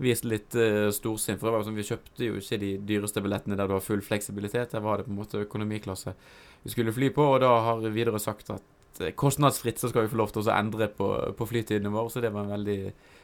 vist 0.00 0.26
litt 0.28 0.56
uh, 0.58 0.88
storsinn. 0.94 1.38
For 1.38 1.48
det 1.48 1.54
var 1.54 1.62
jo 1.62 1.68
sånn, 1.68 1.78
Vi 1.78 1.88
kjøpte 1.90 2.28
jo 2.28 2.40
ikke 2.40 2.60
de 2.62 2.72
dyreste 2.88 3.22
billettene 3.24 3.58
der 3.58 3.70
du 3.70 3.76
har 3.76 3.84
full 3.84 4.02
fleksibilitet. 4.04 4.74
Der 4.74 4.84
var 4.84 5.00
det 5.00 5.08
på 5.08 5.14
en 5.14 5.20
måte 5.20 5.44
økonomiklasse 5.44 6.16
vi 6.62 6.74
skulle 6.74 6.92
fly 6.92 7.08
på, 7.16 7.24
og 7.24 7.40
da 7.40 7.54
har 7.64 7.86
Widerøe 7.88 8.20
sagt 8.20 8.50
at 8.52 9.00
eh, 9.00 9.14
kostnadsfritt 9.16 9.80
så 9.80 9.88
skal 9.88 10.04
vi 10.04 10.12
få 10.12 10.18
lov 10.20 10.34
til 10.34 10.44
å 10.44 10.52
endre 10.52 10.90
på, 10.92 11.08
på 11.38 11.46
flytidene 11.48 11.92
våre, 11.94 12.12
så 12.12 12.20
det 12.20 12.32
var 12.34 12.44
en 12.44 12.52
veldig 12.52 12.80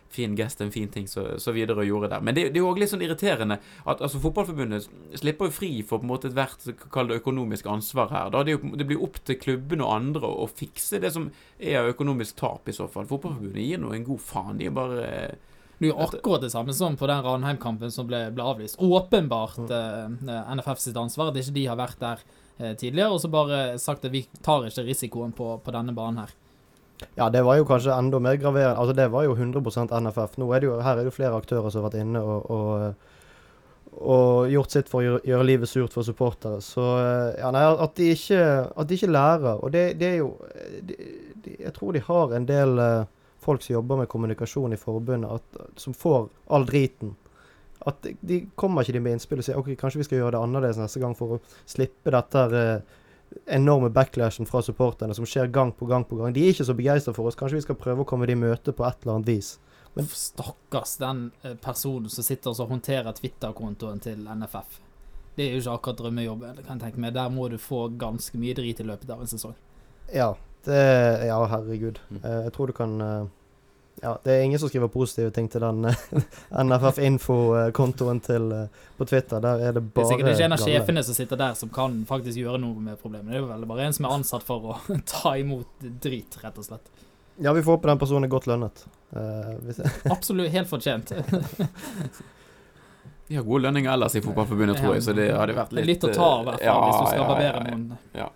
fin 0.09 0.37
gest, 0.39 0.61
en 0.61 0.73
fin 0.73 0.89
ting 0.89 1.09
så 1.11 1.53
Widerøe 1.53 1.87
gjorde 1.89 2.11
der. 2.13 2.23
Men 2.25 2.37
det, 2.37 2.47
det 2.55 2.61
er 2.61 2.65
jo 2.65 2.71
òg 2.71 2.81
litt 2.81 2.93
sånn 2.93 3.03
irriterende 3.05 3.59
at 3.85 4.01
altså, 4.01 4.21
Fotballforbundet 4.23 4.87
slipper 5.19 5.51
jo 5.51 5.57
fri 5.57 5.71
for 5.83 6.01
på 6.01 6.07
en 6.07 6.13
måte 6.13 6.31
ethvert 6.31 6.87
kall 6.95 7.11
det 7.11 7.21
økonomisk 7.21 7.67
ansvar 7.71 8.13
her. 8.15 8.31
Da 8.33 8.45
det, 8.47 8.57
jo, 8.57 8.73
det 8.79 8.87
blir 8.89 9.03
opp 9.03 9.19
til 9.27 9.41
klubbene 9.43 9.87
og 9.87 9.97
andre 9.97 10.31
å, 10.31 10.47
fikse 10.47 11.03
det 11.03 11.13
som 11.13 11.29
er 11.59 11.91
økonomisk 11.91 12.39
tap, 12.41 12.71
i 12.71 12.77
så 12.77 12.87
fall. 12.89 13.09
Fotballforbundet 13.11 13.67
gir 13.67 13.83
nå 13.83 13.93
en 13.93 14.07
god 14.07 14.23
faen. 14.23 14.61
De 14.61 14.71
er 14.71 14.79
bare 14.79 15.03
eh, 15.11 15.56
Det 15.79 15.89
er 15.89 15.93
jo 15.93 15.99
akkurat 16.07 16.41
det 16.47 16.51
samme 16.55 16.73
som 16.73 16.95
på 16.97 17.07
den 17.11 17.23
Ranheim-kampen 17.27 17.91
som 17.93 18.07
ble, 18.09 18.31
ble 18.33 18.43
avlyst. 18.49 18.79
Åpenbart 18.81 19.59
Mm. 19.69 20.29
eh, 20.29 20.55
NFF 20.57 20.79
sitt 20.81 20.97
ansvar 20.97 21.29
at 21.29 21.37
ikke 21.37 21.53
de 21.53 21.67
har 21.69 21.77
vært 21.77 21.99
der 22.01 22.23
eh, 22.59 22.75
tidligere, 22.81 23.11
og 23.13 23.21
så 23.21 23.29
bare 23.29 23.79
sagt 23.79 24.05
at 24.09 24.13
vi 24.13 24.23
tar 24.43 24.65
ikke 24.71 24.87
risikoen 24.87 25.33
på, 25.37 25.59
på 25.61 25.75
denne 25.75 25.93
banen 25.93 26.23
her. 26.25 26.33
Ja, 27.19 27.29
det 27.29 27.43
var 27.45 27.59
jo 27.59 27.67
kanskje 27.69 27.93
enda 27.93 28.17
mer 28.25 28.39
graverende. 28.41 28.79
Altså, 28.81 28.95
det 28.97 29.11
var 29.13 29.27
jo 29.27 29.35
100 29.37 30.01
NFF. 30.01 30.39
Nå 30.41 30.49
er 30.57 30.61
det 30.65 30.71
jo, 30.71 30.79
her 30.81 30.97
er 30.97 31.05
det 31.05 31.13
flere 31.13 31.37
aktører 31.37 31.69
som 31.69 31.83
har 31.85 31.91
vært 31.91 32.01
inne 32.01 32.23
og, 32.25 32.49
og, 32.51 32.95
og 34.01 34.49
gjort 34.53 34.73
sitt 34.73 34.89
for 34.89 35.01
å 35.03 35.05
gjøre, 35.05 35.21
gjøre 35.29 35.47
livet 35.49 35.69
surt 35.69 35.93
for 35.93 36.07
supportere. 36.09 36.63
Så 36.65 36.81
eh, 37.01 37.35
ja, 37.43 37.51
nei, 37.53 37.67
at 37.85 37.95
de 38.01 38.09
ikke, 38.15 38.41
at 38.73 38.89
de 38.89 38.97
ikke 38.97 39.13
lærer. 39.13 39.61
Og 39.61 39.73
det, 39.77 39.85
det 40.01 40.09
er 40.15 40.17
jo 40.23 40.31
de, 40.89 40.97
de, 41.45 41.57
Jeg 41.67 41.75
tror 41.77 41.93
de 41.93 42.03
har 42.09 42.35
en 42.37 42.49
del 42.49 42.79
eh, 42.81 43.05
folk 43.47 43.63
som 43.65 43.77
jobber 43.79 44.03
med 44.03 44.11
kommunikasjon 44.13 44.75
i 44.75 44.81
forbundet, 44.81 45.39
at, 45.41 45.79
som 45.81 45.95
får 45.95 46.29
all 46.53 46.67
driten. 46.69 47.15
At 47.87 48.01
de, 48.03 48.15
de 48.21 48.41
kommer 48.59 48.83
ikke 48.83 48.97
de 48.97 49.03
med 49.05 49.17
innspill 49.17 49.41
og 49.43 49.47
sier 49.47 49.59
ok, 49.61 49.73
kanskje 49.79 50.01
vi 50.03 50.07
skal 50.09 50.21
gjøre 50.23 50.35
det 50.37 50.43
annerledes 50.43 50.81
neste 50.81 51.03
gang 51.03 51.15
for 51.19 51.37
å 51.37 51.43
slippe 51.69 52.11
dette 52.15 52.45
eh, 52.59 52.97
enorme 53.57 53.91
backlashen 53.95 54.49
fra 54.49 54.63
supporterne 54.65 55.15
som 55.15 55.27
skjer 55.29 55.51
gang 55.55 55.73
på 55.77 55.87
gang 55.91 56.07
på 56.09 56.19
gang. 56.19 56.35
De 56.35 56.43
er 56.43 56.55
ikke 56.55 56.67
så 56.67 56.75
begeistra 56.79 57.15
for 57.15 57.29
oss. 57.31 57.39
Kanskje 57.39 57.61
vi 57.61 57.67
skal 57.67 57.79
prøve 57.79 58.03
å 58.03 58.09
komme 58.09 58.27
de 58.27 58.35
i 58.35 58.41
møte 58.41 58.75
på 58.75 58.87
et 58.89 59.05
eller 59.05 59.19
annet 59.19 59.31
vis. 59.31 59.53
Men- 59.95 60.09
Stakkars 60.11 60.97
den 61.01 61.31
eh, 61.43 61.55
personen 61.63 62.11
som 62.13 62.25
sitter 62.27 62.53
og 62.53 62.73
håndterer 62.73 63.15
Twitter-kontoen 63.17 64.03
til 64.05 64.27
NFF. 64.29 64.81
Det 65.37 65.45
er 65.45 65.55
jo 65.55 65.61
ikke 65.61 65.77
akkurat 65.77 65.99
drømmejobben. 66.01 66.59
kan 66.65 66.79
jeg 66.79 66.85
tenke 66.87 67.01
meg. 67.01 67.15
Der 67.15 67.29
må 67.29 67.49
du 67.53 67.59
få 67.61 67.87
ganske 68.01 68.39
mye 68.41 68.57
drit 68.57 68.81
i 68.81 68.87
løpet 68.89 69.11
av 69.13 69.21
en 69.21 69.29
sesong. 69.29 69.55
Ja, 70.13 70.31
det 70.67 71.27
Ja, 71.27 71.41
herregud. 71.51 71.99
Mm. 72.11 72.23
Eh, 72.23 72.39
jeg 72.47 72.55
tror 72.57 72.67
du 72.67 72.73
kan 72.77 73.01
eh, 73.01 73.27
Ja, 74.03 74.19
det 74.25 74.33
er 74.33 74.43
ingen 74.45 74.61
som 74.61 74.69
skriver 74.69 74.91
positive 74.93 75.31
ting 75.33 75.49
til 75.49 75.65
den 75.65 75.85
eh, 75.89 76.03
NFF-info-kontoen 76.65 78.21
til 78.21 78.53
eh, 78.53 78.85
på 78.99 79.09
Twitter. 79.09 79.41
Der 79.41 79.65
er 79.69 79.73
det 79.79 79.83
bare 79.87 80.05
Det 80.05 80.05
er 80.05 80.13
sikkert 80.13 80.35
ikke 80.35 80.49
en 80.51 80.59
av 80.59 80.63
sjefene 80.67 81.07
som 81.07 81.17
sitter 81.17 81.41
der 81.41 81.57
som 81.57 81.73
kan 81.73 82.03
faktisk 82.09 82.39
gjøre 82.43 82.61
noe 82.63 82.83
med 82.91 83.01
problemet. 83.01 83.33
Det 83.33 83.41
er 83.41 83.49
vel 83.49 83.67
bare 83.73 83.89
en 83.89 83.97
som 83.97 84.09
er 84.09 84.19
ansatt 84.19 84.47
for 84.47 84.75
å 84.75 84.79
ta 85.15 85.37
imot 85.41 85.89
drit, 86.03 86.39
rett 86.45 86.61
og 86.61 86.69
slett. 86.69 86.95
Ja, 87.37 87.53
vi 87.53 87.63
får 87.63 87.77
håpe 87.77 87.89
den 87.89 87.99
personen 88.01 88.25
er 88.25 88.33
godt 88.33 88.47
lønnet. 88.49 88.87
Eh, 89.17 89.53
hvis, 89.67 89.81
Absolutt 90.17 90.53
helt 90.53 90.69
fortjent. 90.69 91.13
De 93.29 93.35
har 93.37 93.43
gode 93.43 93.63
lønninger 93.63 93.93
ellers 93.93 94.15
i 94.15 94.23
Fotballforbundet, 94.23 94.79
tror 94.79 94.95
jeg, 94.95 95.03
så 95.03 95.15
det 95.17 95.31
hadde 95.35 95.57
vært 95.57 95.73
Det 95.75 95.83
litt 95.83 95.97
litt 95.97 96.05
å 96.07 96.13
ta 96.15 96.29
av, 96.37 96.43
i 96.43 96.51
hvert 96.51 96.63
fall, 96.63 96.85
hvis 96.85 97.01
du 97.01 97.07
skal 97.09 97.17
ja, 97.17 97.23
ja, 97.23 97.31
barbere 97.31 97.49
ja, 97.49 97.65
noen. 97.65 97.89
Ja. 98.15 98.29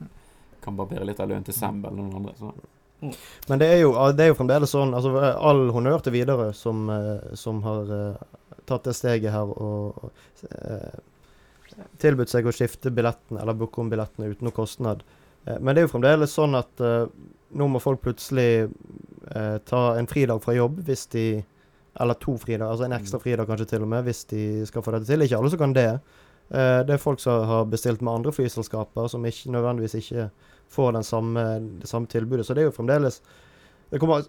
Kan 0.64 0.76
barbere 0.78 1.06
litt 1.08 1.20
av 1.20 1.30
lønnen 1.30 1.46
til 1.46 1.56
Sam 1.56 1.80
eller 1.84 1.96
noen 1.98 2.20
andre. 2.20 2.36
Så. 2.38 2.52
Men 3.48 3.60
det 3.60 3.68
er, 3.72 3.78
jo, 3.82 3.92
det 4.12 4.24
er 4.24 4.32
jo 4.32 4.36
fremdeles 4.38 4.72
sånn 4.74 4.92
altså 4.96 5.14
All 5.20 5.70
honnør 5.72 6.02
til 6.04 6.14
Widerøe, 6.18 6.50
som, 6.56 6.82
eh, 6.92 7.32
som 7.38 7.62
har 7.64 7.88
uh, 7.88 8.40
tatt 8.68 8.90
det 8.90 8.96
steget 8.98 9.32
her 9.32 9.52
og 9.54 10.10
uh, 10.52 10.98
tilbudt 12.02 12.32
seg 12.32 12.48
å 12.48 12.54
skifte 12.54 12.92
billettene, 12.92 13.40
eller 13.40 13.56
booke 13.56 13.80
om 13.80 13.88
billettene 13.92 14.28
uten 14.28 14.48
noe 14.48 14.56
kostnad. 14.56 15.04
Uh, 15.46 15.56
men 15.56 15.72
det 15.72 15.82
er 15.82 15.88
jo 15.88 15.94
fremdeles 15.94 16.36
sånn 16.36 16.58
at 16.58 16.84
nå 17.50 17.66
må 17.66 17.80
folk 17.82 18.02
plutselig 18.04 18.68
ta 19.66 19.80
en 19.98 20.08
fridag 20.10 20.38
fra 20.42 20.54
jobb 20.54 20.78
hvis 20.86 21.02
de 21.12 21.24
Eller 22.00 22.14
to 22.22 22.36
fridager, 22.38 22.70
altså 22.70 22.84
en 22.86 22.94
ekstra 22.94 23.18
fridag 23.18 23.48
kanskje 23.50 23.66
til 23.72 23.82
og 23.82 23.88
med, 23.90 24.04
hvis 24.06 24.22
de 24.30 24.66
skal 24.66 24.82
få 24.82 24.92
dette 24.94 25.08
til. 25.08 25.24
Ikke 25.24 25.40
alle 25.40 25.50
som 25.50 25.58
kan 25.58 25.72
det. 25.74 25.88
Eh, 26.50 26.80
det 26.86 26.94
er 26.96 27.02
folk 27.02 27.20
som 27.22 27.44
har 27.46 27.64
bestilt 27.70 28.00
med 28.02 28.12
andre 28.14 28.32
flyselskaper, 28.34 29.08
som 29.08 29.24
ikke 29.26 29.52
nødvendigvis 29.54 29.94
ikke 30.00 30.30
får 30.70 30.92
den 30.98 31.04
samme, 31.06 31.44
det 31.80 31.88
samme 31.90 32.06
tilbudet. 32.10 32.46
Så 32.46 32.54
det 32.54 32.62
er 32.64 32.70
jo 32.70 32.76
fremdeles 32.76 33.20
Det 33.90 33.98
kommer 33.98 34.22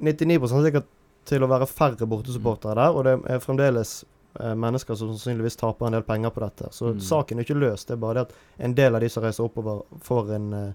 99% 0.00 0.64
sikkert 0.64 0.86
til 1.28 1.44
å 1.44 1.48
være 1.50 1.66
færre 1.70 2.06
bortesupportere 2.08 2.74
der, 2.78 2.96
og 2.96 3.04
det 3.06 3.12
er 3.30 3.42
fremdeles 3.44 4.04
eh, 4.40 4.54
mennesker 4.58 4.96
som 4.98 5.12
sannsynligvis 5.12 5.58
taper 5.60 5.86
en 5.90 5.92
del 5.98 6.02
penger 6.08 6.32
på 6.34 6.40
dette. 6.42 6.70
Så 6.72 6.92
Mm. 6.94 7.00
saken 7.00 7.38
er 7.38 7.44
ikke 7.44 7.58
løst. 7.60 7.86
Det 7.88 7.94
er 7.98 8.00
bare 8.00 8.14
det 8.14 8.22
at 8.22 8.32
en 8.64 8.74
del 8.74 8.94
av 8.94 9.00
de 9.00 9.08
som 9.08 9.22
reiser 9.22 9.44
oppover, 9.44 9.82
får 10.00 10.34
en 10.38 10.52
eh, 10.52 10.72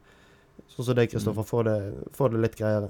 Sånn 0.74 0.86
som 0.86 0.96
deg, 0.98 1.10
Kristoffer, 1.12 1.44
får, 1.46 1.64
det, 1.64 1.94
får 2.18 2.30
det 2.34 2.40
litt 2.42 2.56
greiere. 2.58 2.88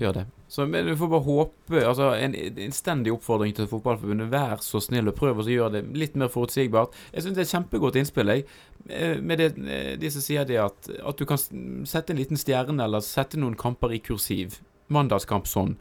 Gjør 0.00 0.14
det. 0.16 0.22
Så 0.48 0.64
men 0.68 0.86
du 0.88 0.94
får 0.96 1.08
bare 1.12 1.24
håpe 1.26 1.80
Altså, 1.84 2.10
en 2.16 2.34
innstendig 2.34 3.12
oppfordring 3.12 3.52
til 3.56 3.68
Fotballforbundet. 3.68 4.30
Vær 4.32 4.60
så 4.64 4.80
snill 4.80 5.08
og 5.08 5.16
prøv 5.18 5.40
å 5.42 5.46
gjøre 5.48 5.74
det 5.78 5.82
litt 6.00 6.16
mer 6.16 6.30
forutsigbart. 6.32 6.96
Jeg 7.12 7.24
syns 7.24 7.36
det 7.36 7.42
er 7.44 7.48
et 7.48 7.54
kjempegodt 7.54 7.98
innspill, 8.00 8.32
jeg. 8.32 8.46
eh, 8.88 9.20
Med 9.20 9.38
det, 9.38 9.50
eh, 9.58 9.96
de 10.00 10.10
som 10.10 10.24
sier 10.24 10.44
det 10.48 10.56
at, 10.60 10.88
at 10.88 11.16
du 11.18 11.24
kan 11.28 11.38
sette 11.38 12.12
en 12.12 12.20
liten 12.20 12.40
stjerne, 12.40 12.80
eller 12.84 13.04
sette 13.04 13.36
noen 13.40 13.56
kamper 13.56 13.92
i 13.92 14.00
kursiv. 14.00 14.60
Mandagskamp 14.92 15.46
sånn. 15.48 15.76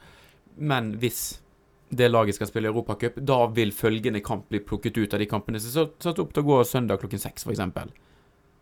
Men 0.58 0.94
hvis 1.00 1.40
det 1.92 2.12
laget 2.12 2.36
skal 2.36 2.48
spille 2.48 2.70
Europacup, 2.72 3.18
da 3.20 3.46
vil 3.52 3.72
følgende 3.76 4.22
kamp 4.24 4.48
bli 4.50 4.60
plukket 4.60 4.98
ut 4.98 5.14
av 5.14 5.20
de 5.20 5.28
kampene 5.28 5.60
som 5.60 5.84
er 5.84 5.90
satt 6.00 6.20
opp 6.20 6.32
til 6.34 6.44
å 6.44 6.48
gå 6.48 6.64
søndag 6.68 7.00
klokken 7.02 7.20
seks, 7.20 7.44
f.eks. 7.48 7.60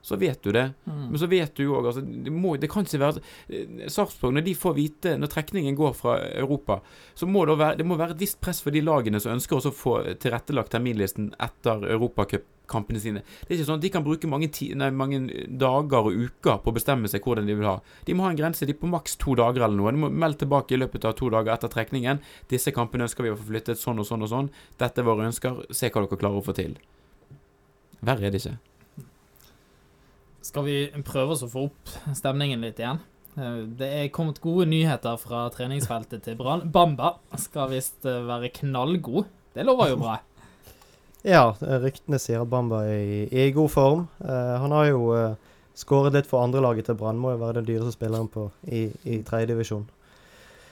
Så 0.02 0.16
vet 0.16 0.44
du 0.44 0.52
det. 0.52 0.72
Mm. 0.86 1.08
Men 1.10 1.20
så 1.20 1.28
vet 1.28 1.56
du 1.56 1.66
jo 1.66 1.76
òg 1.76 1.90
altså, 1.90 2.02
det, 2.02 2.32
må, 2.32 2.54
det 2.58 2.70
kan 2.72 2.86
ikke 2.88 3.02
være 3.02 3.24
eh, 3.52 3.88
Sarpsborg, 3.92 4.32
når 4.38 4.46
de 4.46 4.54
får 4.56 4.76
vite 4.78 5.16
Når 5.20 5.32
trekningen 5.34 5.76
går 5.76 5.98
fra 5.98 6.14
Europa, 6.40 6.80
så 7.14 7.28
må 7.28 7.44
det 7.46 7.58
være, 7.60 7.80
det 7.82 7.88
må 7.88 7.98
være 8.00 8.16
et 8.16 8.24
visst 8.24 8.40
press 8.40 8.64
for 8.64 8.72
de 8.76 8.84
lagene 8.86 9.20
som 9.20 9.36
ønsker 9.36 9.60
å 9.60 9.74
få 9.76 9.98
tilrettelagt 10.24 10.72
terminlisten 10.72 11.34
etter 11.36 11.84
europacupkampene 11.98 13.02
sine. 13.04 13.26
Det 13.42 13.52
er 13.52 13.58
ikke 13.58 13.68
sånn 13.68 13.82
at 13.82 13.86
de 13.88 13.92
kan 13.92 14.06
bruke 14.06 14.30
mange, 14.32 14.48
ti, 14.56 14.70
nei, 14.80 14.88
mange 14.96 15.20
dager 15.60 16.08
og 16.08 16.16
uker 16.30 16.62
på 16.64 16.72
å 16.72 16.78
bestemme 16.78 17.12
seg 17.12 17.26
hvordan 17.26 17.50
de 17.50 17.58
vil 17.60 17.68
ha. 17.68 17.76
De 18.08 18.16
må 18.16 18.24
ha 18.24 18.32
en 18.32 18.40
grense. 18.40 18.68
De 18.70 18.78
på 18.78 18.88
maks 18.92 19.20
to 19.20 19.36
dager 19.40 19.68
eller 19.68 19.76
noe. 19.76 19.94
De 19.96 20.04
må 20.06 20.12
melde 20.14 20.46
tilbake 20.46 20.78
i 20.78 20.80
løpet 20.80 21.10
av 21.10 21.18
to 21.20 21.32
dager 21.34 21.58
etter 21.58 21.74
trekningen. 21.76 22.24
Disse 22.52 22.72
kampene 22.76 23.10
ønsker 23.10 23.28
vi 23.28 23.34
å 23.34 23.40
få 23.40 23.50
flyttet 23.52 23.82
sånn 23.82 24.00
og 24.00 24.08
sånn 24.08 24.24
og 24.24 24.32
sånn. 24.32 24.54
Dette 24.80 25.04
er 25.04 25.12
våre 25.12 25.28
ønsker. 25.28 25.66
Se 25.76 25.92
hva 25.92 26.06
dere 26.06 26.24
klarer 26.24 26.40
å 26.40 26.46
få 26.46 26.56
til. 26.56 26.80
Verre 28.00 28.30
er 28.30 28.36
det 28.36 28.46
ikke. 28.46 28.60
Skal 30.42 30.64
vi 30.66 30.76
prøve 31.06 31.36
oss 31.36 31.44
å 31.44 31.50
få 31.52 31.66
opp 31.68 31.96
stemningen 32.16 32.62
litt 32.64 32.80
igjen? 32.80 33.02
Eh, 33.36 33.66
Det 33.80 33.90
er 34.00 34.14
kommet 34.14 34.40
gode 34.44 34.68
nyheter 34.70 35.20
fra 35.20 35.48
treningsfeltet 35.54 36.24
til 36.26 36.38
Brann. 36.40 36.66
Bamba 36.72 37.16
skal 37.38 37.72
visst 37.74 38.06
eh, 38.08 38.24
være 38.28 38.52
knallgod. 38.62 39.28
Det 39.56 39.66
lover 39.68 39.94
jo 39.96 40.02
bra. 40.06 40.18
Ja, 41.20 41.50
eh, 41.60 41.82
ryktene 41.84 42.16
sier 42.16 42.46
at 42.46 42.48
Bamba 42.48 42.86
er 42.88 43.28
i, 43.28 43.50
god 43.52 43.72
form. 43.74 44.06
Han 44.24 44.72
har 44.72 44.86
jo 44.88 45.02
skåret 45.76 46.16
litt 46.16 46.30
for 46.30 46.46
andrelaget 46.46 46.88
til 46.88 46.96
Brann. 46.96 47.20
Må 47.20 47.34
jo 47.34 47.42
være 47.42 47.58
den 47.58 47.68
dyreste 47.68 47.92
spilleren 47.92 48.30
på, 48.32 48.46
i, 48.64 48.86
i 49.04 49.18
tredjedivisjon. 49.28 49.84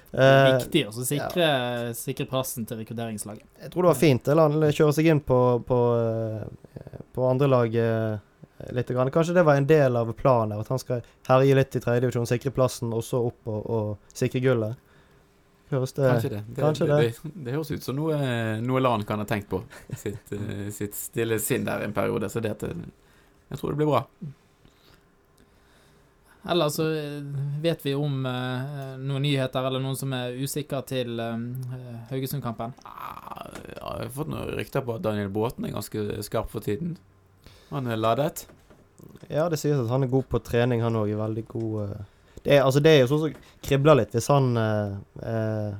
Det 0.07 0.24
er 0.24 0.47
viktig 0.53 0.86
å 0.88 1.03
sikre, 1.03 1.50
sikre 2.00 2.29
plassen 2.31 2.63
til 2.63 2.79
rekrutteringslaget. 2.79 3.43
jeg 3.65 3.74
tror 3.74 3.83
det 3.83 3.91
var 3.91 4.00
fint. 4.00 4.31
La 4.31 4.47
han 4.47 4.71
kjøre 4.71 4.95
seg 4.95 5.12
inn 5.12 5.19
på, 5.19 5.41
på, 5.67 5.81
på 7.12 7.27
andrelaget 7.27 8.24
litt. 8.74 8.90
Grann. 8.90 9.12
Kanskje 9.12 9.36
det 9.38 9.44
var 9.48 9.60
en 9.60 9.68
del 9.68 9.96
av 10.00 10.12
planen, 10.18 10.56
der, 10.56 10.64
at 10.66 10.72
han 10.74 10.82
skal 10.82 11.06
herje 11.28 11.58
litt 11.58 11.76
i 11.76 11.82
tredjedivisjon, 11.84 12.30
sikre 12.30 12.54
plassen, 12.56 12.94
og 12.96 13.04
så 13.06 13.22
opp 13.30 13.50
og, 13.52 13.62
og 13.78 14.18
sikre 14.18 14.42
gullet. 14.44 14.84
Høres 15.68 15.94
det 15.98 16.08
Kanskje 16.08 16.30
det. 16.32 16.42
Det, 16.48 16.62
kanskje 16.62 16.88
det, 16.88 16.98
det, 17.04 17.32
det 17.44 17.54
høres 17.58 17.72
ut 17.74 17.84
som 17.84 17.98
noe, 17.98 18.18
noe 18.64 18.82
Lan 18.84 19.04
kan 19.08 19.20
ha 19.20 19.28
tenkt 19.28 19.50
på. 19.52 19.60
Sitt, 20.00 20.32
eh, 20.32 20.68
sitt 20.72 20.96
stille 20.96 21.42
sinn 21.44 21.68
der 21.68 21.84
en 21.84 21.96
periode. 21.96 22.30
Så 22.32 22.40
det 22.40 22.56
Jeg 22.62 23.60
tror 23.60 23.72
det 23.72 23.82
blir 23.82 23.92
bra. 23.92 24.06
Eller 26.50 26.70
så 26.70 26.94
eh, 26.96 27.24
vet 27.62 27.86
vi 27.86 27.94
om 27.96 28.26
eh, 28.26 28.96
noen 29.04 29.26
nyheter 29.26 29.68
eller 29.68 29.84
noen 29.84 29.98
som 30.00 30.14
er 30.16 30.38
usikker 30.40 30.86
til 30.88 31.20
eh, 31.20 31.36
Haugesund-kampen. 32.12 32.76
Ah, 32.88 33.50
ja, 33.52 33.92
jeg 34.00 34.08
har 34.08 34.14
fått 34.16 34.32
noen 34.32 34.54
rykter 34.56 34.86
på 34.88 34.96
at 34.96 35.04
Daniel 35.04 35.32
Båten 35.34 35.68
er 35.68 35.76
ganske 35.76 36.06
skarp 36.24 36.52
for 36.54 36.64
tiden. 36.64 36.96
Han 37.69 37.88
er 37.88 38.00
ladet. 38.00 38.47
Ja, 39.27 39.50
det 39.50 39.59
sies 39.59 39.79
at 39.79 39.89
han 39.91 40.05
er 40.05 40.12
god 40.12 40.29
på 40.31 40.39
trening, 40.43 40.81
han 40.81 40.95
òg. 40.95 41.12
Veldig 41.19 41.43
god 41.47 41.81
uh, 41.83 41.97
det, 42.43 42.55
er, 42.55 42.63
altså, 42.63 42.79
det 42.79 42.93
er 42.93 43.01
jo 43.01 43.09
sånn 43.12 43.24
som 43.25 43.51
kribler 43.65 44.00
litt 44.00 44.13
hvis 44.15 44.29
han 44.31 44.53
uh, 44.55 44.93
uh, 45.19 45.74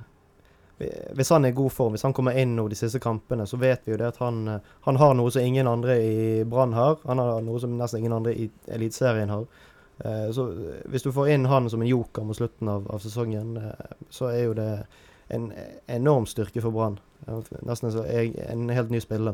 Hvis 1.16 1.32
han 1.34 1.48
er 1.48 1.54
i 1.54 1.58
god 1.58 1.72
form, 1.74 1.96
hvis 1.96 2.04
han 2.06 2.14
kommer 2.18 2.38
inn 2.38 2.58
nå 2.58 2.68
de 2.70 2.78
siste 2.78 3.00
kampene, 3.02 3.48
så 3.50 3.58
vet 3.62 3.86
vi 3.86 3.96
jo 3.96 4.02
det 4.02 4.12
at 4.12 4.20
han, 4.22 4.44
han 4.86 5.00
har 5.02 5.16
noe 5.18 5.32
som 5.34 5.42
ingen 5.42 5.70
andre 5.70 5.96
i 5.98 6.44
Brann 6.46 6.76
har. 6.78 7.00
Han 7.10 7.18
har 7.24 7.42
noe 7.42 7.62
som 7.64 7.74
nesten 7.80 8.04
ingen 8.04 8.14
andre 8.14 8.36
i 8.38 8.46
Eliteserien 8.76 9.34
har. 9.34 9.48
Så 10.38 10.46
hvis 10.86 11.02
du 11.02 11.10
får 11.10 11.32
inn 11.34 11.50
han 11.50 11.66
som 11.74 11.82
en 11.82 11.90
joker 11.90 12.28
mot 12.30 12.38
slutten 12.38 12.70
av, 12.70 12.86
av 12.94 13.02
sesongen, 13.02 13.58
så 14.14 14.30
er 14.30 14.44
jo 14.44 14.54
det 14.60 14.70
en 15.34 15.50
enorm 15.90 16.30
styrke 16.30 16.62
for 16.62 16.78
Brann. 16.78 17.00
Nesten 17.66 17.96
så 17.98 18.06
en 18.06 18.70
helt 18.70 18.94
ny 18.94 19.02
spiller. 19.02 19.34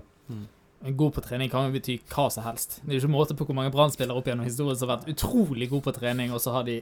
God 0.83 1.13
på 1.15 1.21
trening 1.23 1.47
kan 1.51 1.69
jo 1.69 1.75
bety 1.77 1.95
hva 2.11 2.25
som 2.33 2.43
helst. 2.43 2.81
Det 2.83 2.91
er 2.91 2.97
jo 2.97 3.05
ikke 3.05 3.13
måte 3.13 3.35
på 3.39 3.45
hvor 3.47 3.55
mange 3.55 3.71
Brann-spillere 3.71 4.19
opp 4.19 4.27
gjennom 4.27 4.43
historien 4.47 4.75
som 4.75 4.89
har 4.89 4.97
vært 4.97 5.13
utrolig 5.13 5.69
gode 5.71 5.85
på 5.85 5.93
trening, 5.95 6.33
og 6.35 6.41
så 6.43 6.51
har 6.57 6.65
de 6.67 6.81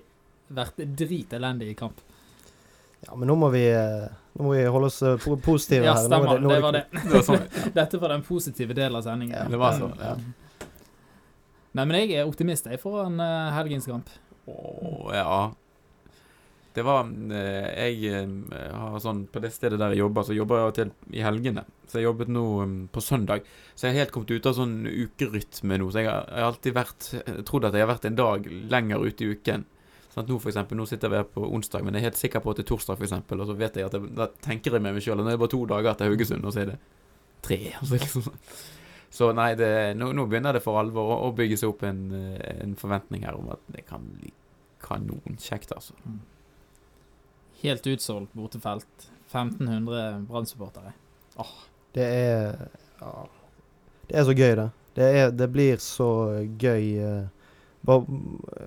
vært 0.51 0.79
dritelendige 0.97 1.75
i 1.75 1.77
kamp. 1.77 2.01
Ja, 3.05 3.15
men 3.15 3.29
nå 3.29 3.35
må 3.37 3.49
vi, 3.53 3.61
eh, 3.69 4.07
nå 4.37 4.45
må 4.45 4.55
vi 4.57 4.65
holde 4.65 4.89
oss 4.89 4.99
eh, 5.05 5.17
po 5.21 5.35
positive 5.41 5.85
Ja, 5.85 5.93
her. 5.97 6.09
Nå 6.09 6.17
er 6.17 6.25
stemmer. 6.25 6.41
nå 6.41 6.49
Det 6.49 6.57
er 6.57 6.65
var 6.65 6.75
det. 6.77 6.83
Det 6.97 7.13
var 7.13 7.25
sånn. 7.29 7.45
Dette 7.79 8.01
var 8.01 8.13
den 8.15 8.25
positive 8.25 8.77
delen 8.77 8.97
av 8.97 9.05
sendingen. 9.05 9.37
Ja, 9.37 9.45
det 9.49 9.61
var 9.61 9.77
sånn, 9.77 9.95
ja. 10.01 10.15
Nei, 11.71 11.85
men 11.85 11.95
jeg 12.01 12.17
er 12.19 12.27
optimist 12.27 12.65
jeg 12.67 12.81
foran 12.81 13.21
uh, 13.21 13.51
helgens 13.55 13.85
kamp. 13.87 14.09
Å, 14.49 14.55
ja. 15.15 15.35
Det 16.73 16.83
var 16.87 17.03
eh, 17.35 17.91
Jeg 17.91 18.13
eh, 18.15 18.75
har 18.79 19.01
sånn 19.03 19.25
På 19.31 19.41
det 19.43 19.51
stedet 19.51 19.79
der 19.79 19.95
jeg 19.95 20.03
jobber, 20.05 20.23
så 20.27 20.35
jobber 20.35 20.59
jeg 20.59 20.63
av 20.63 20.71
og 20.71 20.77
til 20.77 21.17
i 21.17 21.25
helgene. 21.25 21.65
Så 21.89 21.99
jeg 21.99 22.07
jobbet 22.07 22.31
nå 22.31 22.45
mm, 22.63 22.79
på 22.95 23.03
søndag. 23.03 23.43
Så 23.75 23.87
jeg 23.87 23.95
har 23.95 24.05
helt 24.05 24.15
kommet 24.15 24.31
ut 24.31 24.47
av 24.47 24.55
sånn 24.55 24.77
ukerytme 24.87 25.81
nå. 25.81 25.89
Så 25.91 26.03
jeg 26.03 26.11
har, 26.11 26.31
alltid 26.47 26.77
vært 26.77 27.11
jeg 27.17 27.45
trodd 27.49 27.67
at 27.67 27.75
jeg 27.75 27.83
har 27.85 27.91
vært 27.91 28.07
en 28.07 28.19
dag 28.19 28.47
lenger 28.47 29.03
ute 29.03 29.25
i 29.25 29.35
uken. 29.35 29.67
Sånn 30.11 30.25
at 30.25 30.31
nå 30.31 30.39
for 30.43 30.51
eksempel, 30.51 30.79
nå 30.79 30.85
sitter 30.87 31.11
vi 31.11 31.19
her 31.21 31.27
på 31.27 31.43
onsdag, 31.47 31.83
men 31.87 31.95
jeg 31.95 32.03
er 32.03 32.09
helt 32.09 32.19
sikker 32.19 32.43
på 32.43 32.51
at 32.51 32.59
det 32.59 32.65
er 32.65 32.71
torsdag, 32.73 32.97
for 32.99 33.07
eksempel, 33.07 33.39
og 33.39 33.47
så 33.47 33.53
vet 33.55 33.77
jeg 33.79 33.87
at 33.87 33.93
jeg, 33.95 34.09
da 34.17 34.27
tenker 34.43 34.75
jeg 34.75 34.83
med 34.83 34.97
meg 34.97 35.05
sjøl 35.05 35.21
at 35.21 35.23
nå 35.23 35.31
er 35.31 35.37
det 35.37 35.43
bare 35.43 35.53
to 35.53 35.61
dager 35.71 35.95
til 35.95 36.11
Haugesund, 36.11 36.43
og 36.43 36.51
så 36.51 36.63
er 36.65 36.73
det 36.73 36.81
tre. 37.47 37.59
Altså, 37.79 37.99
liksom. 38.01 38.27
Så 39.11 39.29
nei, 39.35 39.53
det, 39.59 39.71
nå, 39.99 40.11
nå 40.15 40.25
begynner 40.27 40.55
det 40.55 40.63
for 40.63 40.79
alvor 40.79 41.15
å, 41.15 41.17
å 41.27 41.31
bygge 41.35 41.57
seg 41.59 41.71
opp 41.71 41.85
en, 41.87 42.03
eh, 42.15 42.43
en 42.63 42.75
forventning 42.79 43.23
her 43.27 43.39
om 43.39 43.49
at 43.55 43.63
det 43.71 43.85
kan 43.87 44.03
bli 44.17 44.31
kanonkjekt, 44.83 45.71
altså. 45.75 45.95
Helt 47.61 47.87
utsolgt 47.87 48.33
bortefelt. 48.33 49.09
1500 49.31 50.25
Brann-supportere. 50.27 50.91
Det 51.95 52.03
er 52.03 52.57
ja, 52.99 53.11
Det 54.07 54.17
er 54.19 54.25
så 54.27 54.33
gøy, 54.35 54.55
det. 54.59 54.69
Det, 54.95 55.05
er, 55.21 55.31
det 55.31 55.47
blir 55.53 55.79
så 55.79 56.07
gøy 56.59 56.87
eh, 56.99 57.27
bare, 57.87 58.19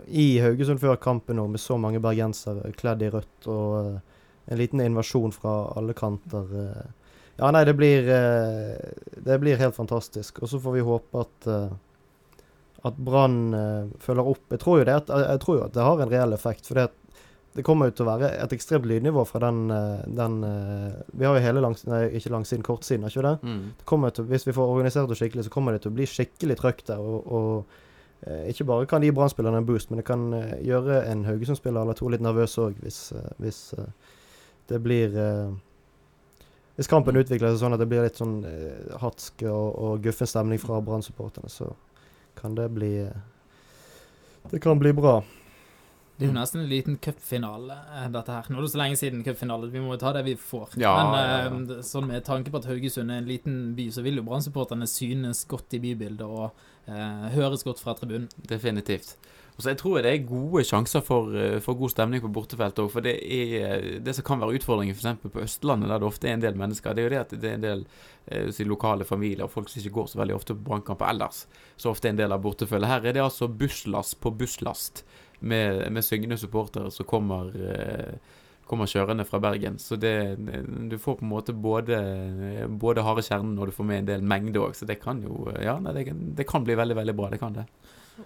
i 0.08 0.38
Haugesund 0.40 0.80
før 0.80 0.96
kampen 0.96 1.36
nå, 1.36 1.44
med 1.52 1.60
så 1.60 1.76
mange 1.80 2.00
bergensere 2.00 2.72
kledd 2.80 3.04
i 3.04 3.10
rødt 3.12 3.48
og 3.52 3.74
eh, 3.82 3.98
en 4.48 4.60
liten 4.60 4.80
invasjon 4.84 5.32
fra 5.36 5.56
alle 5.76 5.96
kanter. 5.96 6.48
eh. 6.64 7.12
Ja, 7.36 7.50
nei, 7.50 7.64
det 7.66 7.74
blir 7.76 8.08
eh, 8.14 9.20
Det 9.26 9.40
blir 9.42 9.60
helt 9.60 9.76
fantastisk. 9.76 10.40
Og 10.42 10.48
så 10.48 10.60
får 10.62 10.78
vi 10.78 10.86
håpe 10.86 11.26
at 11.26 11.50
eh, 11.50 11.72
at 12.84 12.96
Brann 13.00 13.54
eh, 13.56 13.86
følger 14.00 14.26
opp. 14.34 14.44
Jeg 14.52 14.60
tror 14.60 14.80
jo 14.80 14.84
det 14.84 14.96
at, 14.98 15.08
jeg 15.08 15.40
tror 15.40 15.56
jo 15.56 15.62
at 15.64 15.72
det 15.76 15.84
har 15.86 16.00
en 16.04 16.10
reell 16.12 16.36
effekt. 16.36 16.66
For 16.68 16.76
det, 16.76 16.90
det 17.54 17.62
kommer 17.62 17.86
jo 17.86 17.94
til 17.94 18.02
å 18.02 18.08
være 18.08 18.32
et 18.42 18.52
ekstremt 18.56 18.86
lydnivå 18.90 19.22
fra 19.28 19.38
den, 19.44 19.70
eh, 19.70 20.02
den 20.10 20.40
eh, 20.42 20.94
Vi 21.14 21.26
har 21.26 21.36
jo 21.36 21.42
hele 21.44 21.60
langs, 21.62 21.84
nei, 21.86 22.08
ikke 22.18 22.32
langsiden, 22.34 22.64
kortsiden, 22.66 23.06
ikke 23.06 23.22
det? 23.22 23.34
Mm. 23.42 23.60
det 23.78 23.86
kommer 23.86 24.10
til, 24.10 24.26
hvis 24.26 24.46
vi 24.48 24.54
får 24.56 24.72
organisert 24.72 25.08
det 25.08 25.18
skikkelig, 25.20 25.44
så 25.46 25.52
kommer 25.54 25.72
det 25.72 25.84
til 25.84 25.92
å 25.92 25.94
bli 25.94 26.06
skikkelig 26.10 26.56
trøkk 26.58 26.82
der. 26.88 26.98
Og, 26.98 27.28
og 27.30 28.26
eh, 28.26 28.48
ikke 28.50 28.66
bare 28.66 28.88
kan 28.90 29.06
gi 29.06 29.12
Brann-spillerne 29.14 29.60
en 29.62 29.68
boost, 29.68 29.90
men 29.90 30.02
det 30.02 30.06
kan 30.08 30.24
gjøre 30.66 31.04
en 31.12 31.22
Haugesund-spiller 31.28 31.86
eller 31.86 31.98
to 32.00 32.10
litt 32.10 32.24
nervøs 32.26 32.58
òg, 32.58 32.82
hvis, 32.82 33.12
hvis 33.38 33.60
det 34.68 34.82
blir 34.82 35.14
Hvis 36.74 36.90
kampen 36.90 37.14
utvikler 37.14 37.52
seg 37.52 37.60
sånn 37.60 37.76
at 37.76 37.78
det 37.78 37.86
blir 37.86 38.02
litt 38.02 38.18
sånn 38.18 38.40
hatsk 38.98 39.44
og, 39.46 39.78
og 39.78 40.02
guffen 40.02 40.26
stemning 40.26 40.58
fra 40.58 40.80
Brann-supporterne, 40.82 41.46
så 41.46 41.70
kan 42.34 42.58
det 42.58 42.66
bli 42.74 43.06
Det 44.50 44.58
kan 44.58 44.78
bli 44.78 44.90
bra. 44.92 45.20
Det 46.14 46.26
er 46.26 46.30
jo 46.30 46.34
nesten 46.36 46.60
en 46.62 46.68
liten 46.70 46.96
cupfinale, 47.02 47.74
eh, 47.98 48.08
dette 48.14 48.30
her. 48.36 48.46
Nå 48.50 48.60
er 48.60 48.66
det 48.66 48.70
så 48.70 48.78
lenge 48.78 48.98
siden 49.00 49.24
cupfinale, 49.26 49.70
vi 49.72 49.82
må 49.82 49.96
jo 49.96 50.02
ta 50.02 50.12
det 50.14 50.22
vi 50.28 50.36
får. 50.38 50.76
Ja, 50.78 50.94
Men 51.00 51.14
ja, 51.18 51.38
ja. 51.42 51.78
eh, 51.78 51.82
sånn 51.82 52.06
med 52.06 52.24
tanke 52.26 52.54
på 52.54 52.60
at 52.62 52.68
Haugesund 52.70 53.10
er 53.10 53.22
en 53.22 53.30
liten 53.30 53.56
by, 53.74 53.88
så 53.90 54.04
vil 54.06 54.20
jo 54.20 54.26
Brann-supporterne 54.26 54.86
synes 54.86 55.42
godt 55.50 55.74
i 55.74 55.82
bybildet 55.82 56.22
og 56.22 56.52
eh, 56.86 57.30
høres 57.34 57.66
godt 57.66 57.82
fra 57.82 57.96
tribunen. 57.98 58.28
Definitivt. 58.38 59.16
Og 59.54 59.62
så 59.62 59.70
jeg 59.70 59.78
tror 59.78 60.00
det 60.02 60.10
er 60.10 60.24
gode 60.26 60.64
sjanser 60.66 61.02
for, 61.06 61.34
eh, 61.38 61.60
for 61.62 61.78
god 61.78 61.92
stemning 61.92 62.22
på 62.22 62.30
bortefelt 62.34 62.78
òg. 62.82 62.88
For 62.90 63.04
det 63.06 63.14
er 63.22 64.00
det 64.02 64.14
som 64.16 64.26
kan 64.26 64.40
være 64.42 64.58
utfordringen 64.58 64.96
f.eks. 64.96 65.20
på 65.22 65.42
Østlandet, 65.44 65.90
der 65.92 66.02
det 66.02 66.08
ofte 66.08 66.30
er 66.30 66.34
en 66.38 66.42
del 66.42 66.58
mennesker, 66.58 66.94
det 66.94 67.02
er 67.02 67.06
jo 67.06 67.12
det 67.14 67.20
at 67.22 67.34
det 67.38 67.50
er 67.50 67.58
en 67.58 67.66
del 67.66 67.84
eh, 68.26 68.64
lokale 68.66 69.06
familier 69.06 69.46
og 69.46 69.52
folk 69.54 69.70
som 69.70 69.82
ikke 69.82 69.94
går 69.94 70.10
så 70.10 70.18
veldig 70.22 70.34
ofte 70.34 70.56
på 70.58 70.66
brannkamper 70.70 71.10
ellers. 71.10 71.44
Så 71.76 71.90
ofte 71.90 72.10
er 72.10 72.16
en 72.16 72.22
del 72.22 72.34
av 72.34 72.42
bortefølget. 72.42 72.90
Her 72.90 73.06
er 73.06 73.18
det 73.18 73.22
altså 73.22 73.46
busslast 73.50 74.18
på 74.22 74.34
busslast 74.34 75.04
med, 75.44 75.84
med 75.92 76.06
syngende 76.06 76.38
supportere 76.40 76.90
som 76.94 77.06
kommer 77.08 77.52
eh, 77.54 78.16
kommer 78.68 78.88
kjørende 78.88 79.24
fra 79.28 79.40
Bergen. 79.44 79.78
Så 79.78 79.96
det, 80.00 80.36
du 80.90 80.96
får 80.98 81.18
på 81.18 81.24
en 81.24 81.32
måte 81.32 81.52
både, 81.52 81.98
både 82.68 83.04
harde 83.04 83.24
kjernen 83.26 83.58
og 83.58 83.68
du 83.68 83.76
får 83.76 83.88
med 83.88 84.02
en 84.02 84.08
del 84.12 84.24
mengde 84.24 84.62
òg. 84.62 84.76
Så 84.76 84.88
det 84.88 85.00
kan 85.02 85.22
jo 85.22 85.50
Ja, 85.60 85.78
nei, 85.82 85.92
det, 85.96 86.14
det, 86.38 86.48
kan 86.48 86.64
bli 86.64 86.76
veldig, 86.78 86.96
veldig 86.96 87.14
bra. 87.16 87.30
Det 87.32 87.40
kan 87.42 87.56
det. 87.56 87.66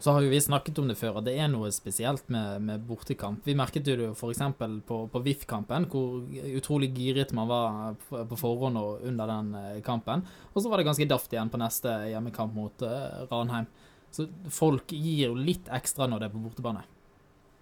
Så 0.04 0.12
har 0.12 0.20
jo 0.20 0.28
vi 0.28 0.40
snakket 0.40 0.78
om 0.82 0.88
det 0.90 0.98
før, 1.00 1.16
og 1.16 1.24
det 1.24 1.32
er 1.40 1.48
noe 1.48 1.70
spesielt 1.72 2.26
med, 2.28 2.60
med 2.60 2.82
bortekamp. 2.84 3.40
Vi 3.46 3.56
merket 3.56 3.88
jo 3.88 4.10
f.eks. 4.12 4.42
på, 4.86 4.98
på 5.08 5.22
VIF-kampen, 5.24 5.86
hvor 5.88 6.26
utrolig 6.58 6.90
giret 6.92 7.32
man 7.36 7.48
var 7.48 7.96
på 8.28 8.36
forhånd 8.36 8.76
og 8.76 9.06
under 9.08 9.32
den 9.32 9.54
eh, 9.56 9.80
kampen. 9.86 10.26
Og 10.52 10.60
så 10.60 10.68
var 10.68 10.80
det 10.80 10.90
ganske 10.90 11.08
daft 11.08 11.32
igjen 11.32 11.48
på 11.48 11.60
neste 11.62 11.94
hjemmekamp 12.12 12.52
mot 12.52 12.84
uh, 12.84 13.24
Ranheim. 13.32 13.70
Så 14.12 14.28
folk 14.52 14.92
gir 14.92 15.30
jo 15.30 15.40
litt 15.40 15.72
ekstra 15.72 16.08
når 16.08 16.20
det 16.20 16.28
er 16.28 16.36
på 16.36 16.44
bortebane. 16.44 16.84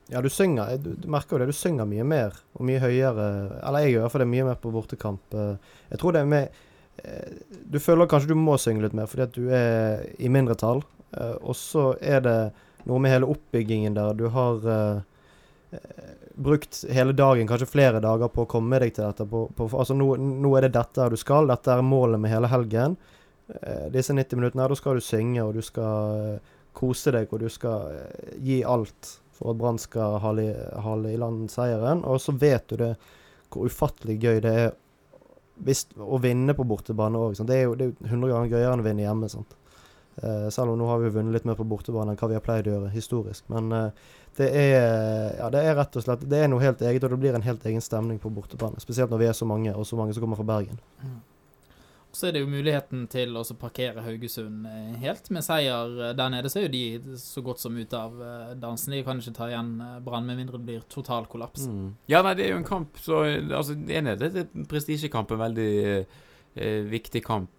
Ja, 0.09 0.23
du 0.23 0.29
synger 0.31 0.77
du, 0.79 0.93
du, 0.95 1.09
merker 1.11 1.35
jo 1.35 1.43
det. 1.43 1.51
Du 1.51 1.57
synger 1.57 1.89
mye 1.89 2.05
mer 2.07 2.37
og 2.55 2.67
mye 2.69 2.83
høyere. 2.83 3.27
Eller 3.59 3.87
jeg 3.87 3.97
gjør 3.97 4.15
i 4.15 4.23
det 4.23 4.29
mye 4.31 4.45
mer 4.51 4.61
på 4.63 4.71
bortekamp. 4.75 5.35
Eh, 5.35 5.73
jeg 5.91 6.03
tror 6.03 6.15
det 6.15 6.23
er 6.23 6.31
med 6.31 6.63
Du 7.67 7.77
føler 7.83 8.09
kanskje 8.09 8.31
du 8.31 8.39
må 8.41 8.55
synge 8.57 8.87
litt 8.87 8.95
mer 8.97 9.09
fordi 9.11 9.25
at 9.27 9.35
du 9.35 9.51
er 9.53 10.07
i 10.23 10.31
mindretall. 10.33 10.85
Eh, 11.11 11.35
og 11.43 11.59
så 11.59 11.91
er 12.01 12.23
det 12.23 12.39
noe 12.87 13.03
med 13.03 13.17
hele 13.17 13.29
oppbyggingen 13.35 13.99
der. 13.99 14.15
Du 14.15 14.29
har 14.31 14.63
brukt 16.37 16.79
hele 16.95 17.13
dagen, 17.17 17.49
kanskje 17.51 17.67
flere 17.67 17.99
dager, 18.01 18.31
på 18.31 18.45
å 18.45 18.49
komme 18.49 18.79
deg 18.79 18.95
til 18.95 19.09
dette. 19.09 19.27
På, 19.27 19.49
på, 19.51 19.67
altså 19.75 19.97
nå, 19.99 20.13
nå, 20.23 20.53
er 20.55 20.69
det 20.69 20.77
dette 20.79 21.09
du 21.11 21.19
skal. 21.19 21.51
Dette 21.51 21.75
er 21.75 21.83
målet 21.83 22.23
med 22.23 22.31
hele 22.31 22.49
helgen. 22.53 22.95
Disse 23.91 24.15
90 24.15 24.39
minuttene 24.39 24.63
her, 24.63 24.71
da 24.71 24.79
skal 24.79 25.01
du 25.01 25.03
synge, 25.03 25.43
og 25.43 25.59
du 25.59 25.67
skal 25.67 26.39
kose 26.79 27.11
deg, 27.17 27.27
og 27.35 27.43
du 27.43 27.51
skal 27.51 27.91
gi 28.39 28.63
alt 28.63 29.17
for 29.37 29.53
at 29.53 29.61
Brann 29.61 29.79
skal 29.81 30.19
hale, 30.23 31.13
i 31.13 31.21
land 31.21 31.47
seieren. 31.53 32.03
Og 32.09 32.21
så 32.23 32.35
vet 32.37 32.69
du 32.73 32.81
det, 32.81 32.95
hvor 33.53 33.69
ufattelig 33.69 34.19
gøy 34.23 34.43
det 34.45 34.57
er 34.65 34.75
hvis, 35.65 35.87
å 35.97 36.19
vinne 36.21 36.53
på 36.57 36.67
bortebane 36.69 37.21
òg. 37.21 37.39
Det, 37.49 37.57
er 37.57 37.65
jo 37.65 37.77
100 37.77 38.33
ganger 38.33 38.51
gøyere 38.53 38.75
enn 38.75 38.83
å 38.83 38.87
vinne 38.87 39.07
hjemme. 39.07 39.31
Uh, 40.17 40.49
selv 40.53 40.73
om 40.73 40.81
nå 40.81 40.89
har 40.89 41.01
vi 41.03 41.13
vunnet 41.13 41.37
litt 41.37 41.49
mer 41.49 41.57
på 41.59 41.67
bortebane 41.69 42.13
enn 42.13 42.21
hva 42.21 42.29
vi 42.31 42.37
har 42.37 42.45
pleid 42.45 42.69
å 42.69 42.77
gjøre 42.77 42.93
historisk. 42.93 43.47
Men 43.53 43.73
eh, 43.73 44.05
det, 44.37 44.49
er, 44.49 44.77
ja, 45.39 45.49
det 45.53 45.63
er 45.65 45.77
rett 45.77 45.97
og 45.97 46.05
slett 46.05 46.25
Det 46.29 46.41
er 46.41 46.51
noe 46.53 46.65
helt 46.65 46.83
eget, 46.85 47.05
og 47.05 47.13
det 47.13 47.21
blir 47.21 47.37
en 47.37 47.45
helt 47.45 47.65
egen 47.69 47.85
stemning 47.85 48.21
på 48.21 48.33
bortebane. 48.33 48.81
Spesielt 48.85 49.13
når 49.13 49.23
vi 49.23 49.31
er 49.31 49.37
så 49.37 49.49
mange, 49.49 49.73
og 49.73 49.89
så 49.89 49.97
mange 50.01 50.17
som 50.17 50.25
kommer 50.25 50.41
fra 50.41 50.49
Bergen. 50.49 50.81
Mm. 51.05 51.17
Så 52.17 52.29
er 52.29 52.37
det 52.37 52.41
jo 52.41 52.49
muligheten 52.49 53.05
til 53.13 53.37
å 53.37 53.43
parkere 53.61 54.05
Haugesund 54.07 54.65
eh, 54.71 54.95
helt. 55.03 55.29
Med 55.35 55.45
seier 55.45 56.15
der 56.17 56.31
nede 56.33 56.49
så 56.53 56.63
er 56.63 56.69
jo 56.69 56.73
de 56.73 57.17
så 57.21 57.43
godt 57.45 57.61
som 57.61 57.77
ute 57.77 58.01
av 58.01 58.17
dansen. 58.57 58.95
De 58.97 59.03
kan 59.05 59.21
ikke 59.21 59.37
ta 59.37 59.51
igjen 59.51 59.75
Brann 60.07 60.25
med 60.29 60.41
mindre 60.41 60.61
det 60.61 60.69
blir 60.71 60.87
total 60.93 61.29
kollaps. 61.29 61.67
Mm. 61.69 61.91
Ja, 62.09 62.23
nei, 62.25 62.37
det 62.39 62.47
er 62.47 62.55
jo 62.55 62.63
en 62.63 62.69
kamp 62.69 62.97
så 63.03 63.25
altså, 63.27 63.77
Det 63.77 64.01
er 64.01 64.09
en 64.09 64.67
prestisjekamp, 64.71 65.35
en 65.35 65.45
veldig 65.45 65.75
eh, 66.57 66.83
viktig 66.89 67.25
kamp 67.27 67.53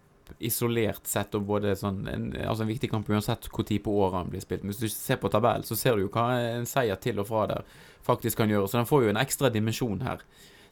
isolert 0.43 1.07
sett 1.07 1.35
og 1.37 1.45
både 1.47 1.75
sånn 1.79 2.01
en, 2.11 2.25
altså 2.35 2.65
en 2.65 2.71
viktig 2.71 2.89
kamp 2.91 3.07
uansett 3.09 3.47
hvor 3.53 3.65
tid 3.67 3.83
på 3.85 3.93
året 3.95 4.19
han 4.21 4.31
blir 4.33 4.43
spilt. 4.43 4.65
Men 4.65 4.73
hvis 4.73 4.83
du 4.83 4.91
ser 4.91 5.19
på 5.21 5.31
tabellen, 5.31 5.65
så 5.67 5.77
ser 5.79 5.95
du 5.95 6.05
jo 6.05 6.11
hva 6.13 6.29
en 6.41 6.67
seier 6.67 6.99
til 7.01 7.21
og 7.21 7.29
fra 7.29 7.45
der 7.49 7.67
faktisk 8.07 8.41
kan 8.41 8.51
gjøre. 8.51 8.67
Så 8.67 8.79
den 8.79 8.89
får 8.89 9.05
jo 9.05 9.13
en 9.13 9.21
ekstra 9.21 9.51
dimensjon 9.53 10.03
her. 10.05 10.23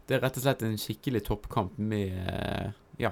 Det 0.05 0.17
er 0.17 0.25
rett 0.25 0.37
og 0.37 0.45
slett 0.45 0.65
en 0.65 0.79
skikkelig 0.79 1.23
toppkamp 1.29 1.79
med 1.79 2.73
Ja. 3.01 3.11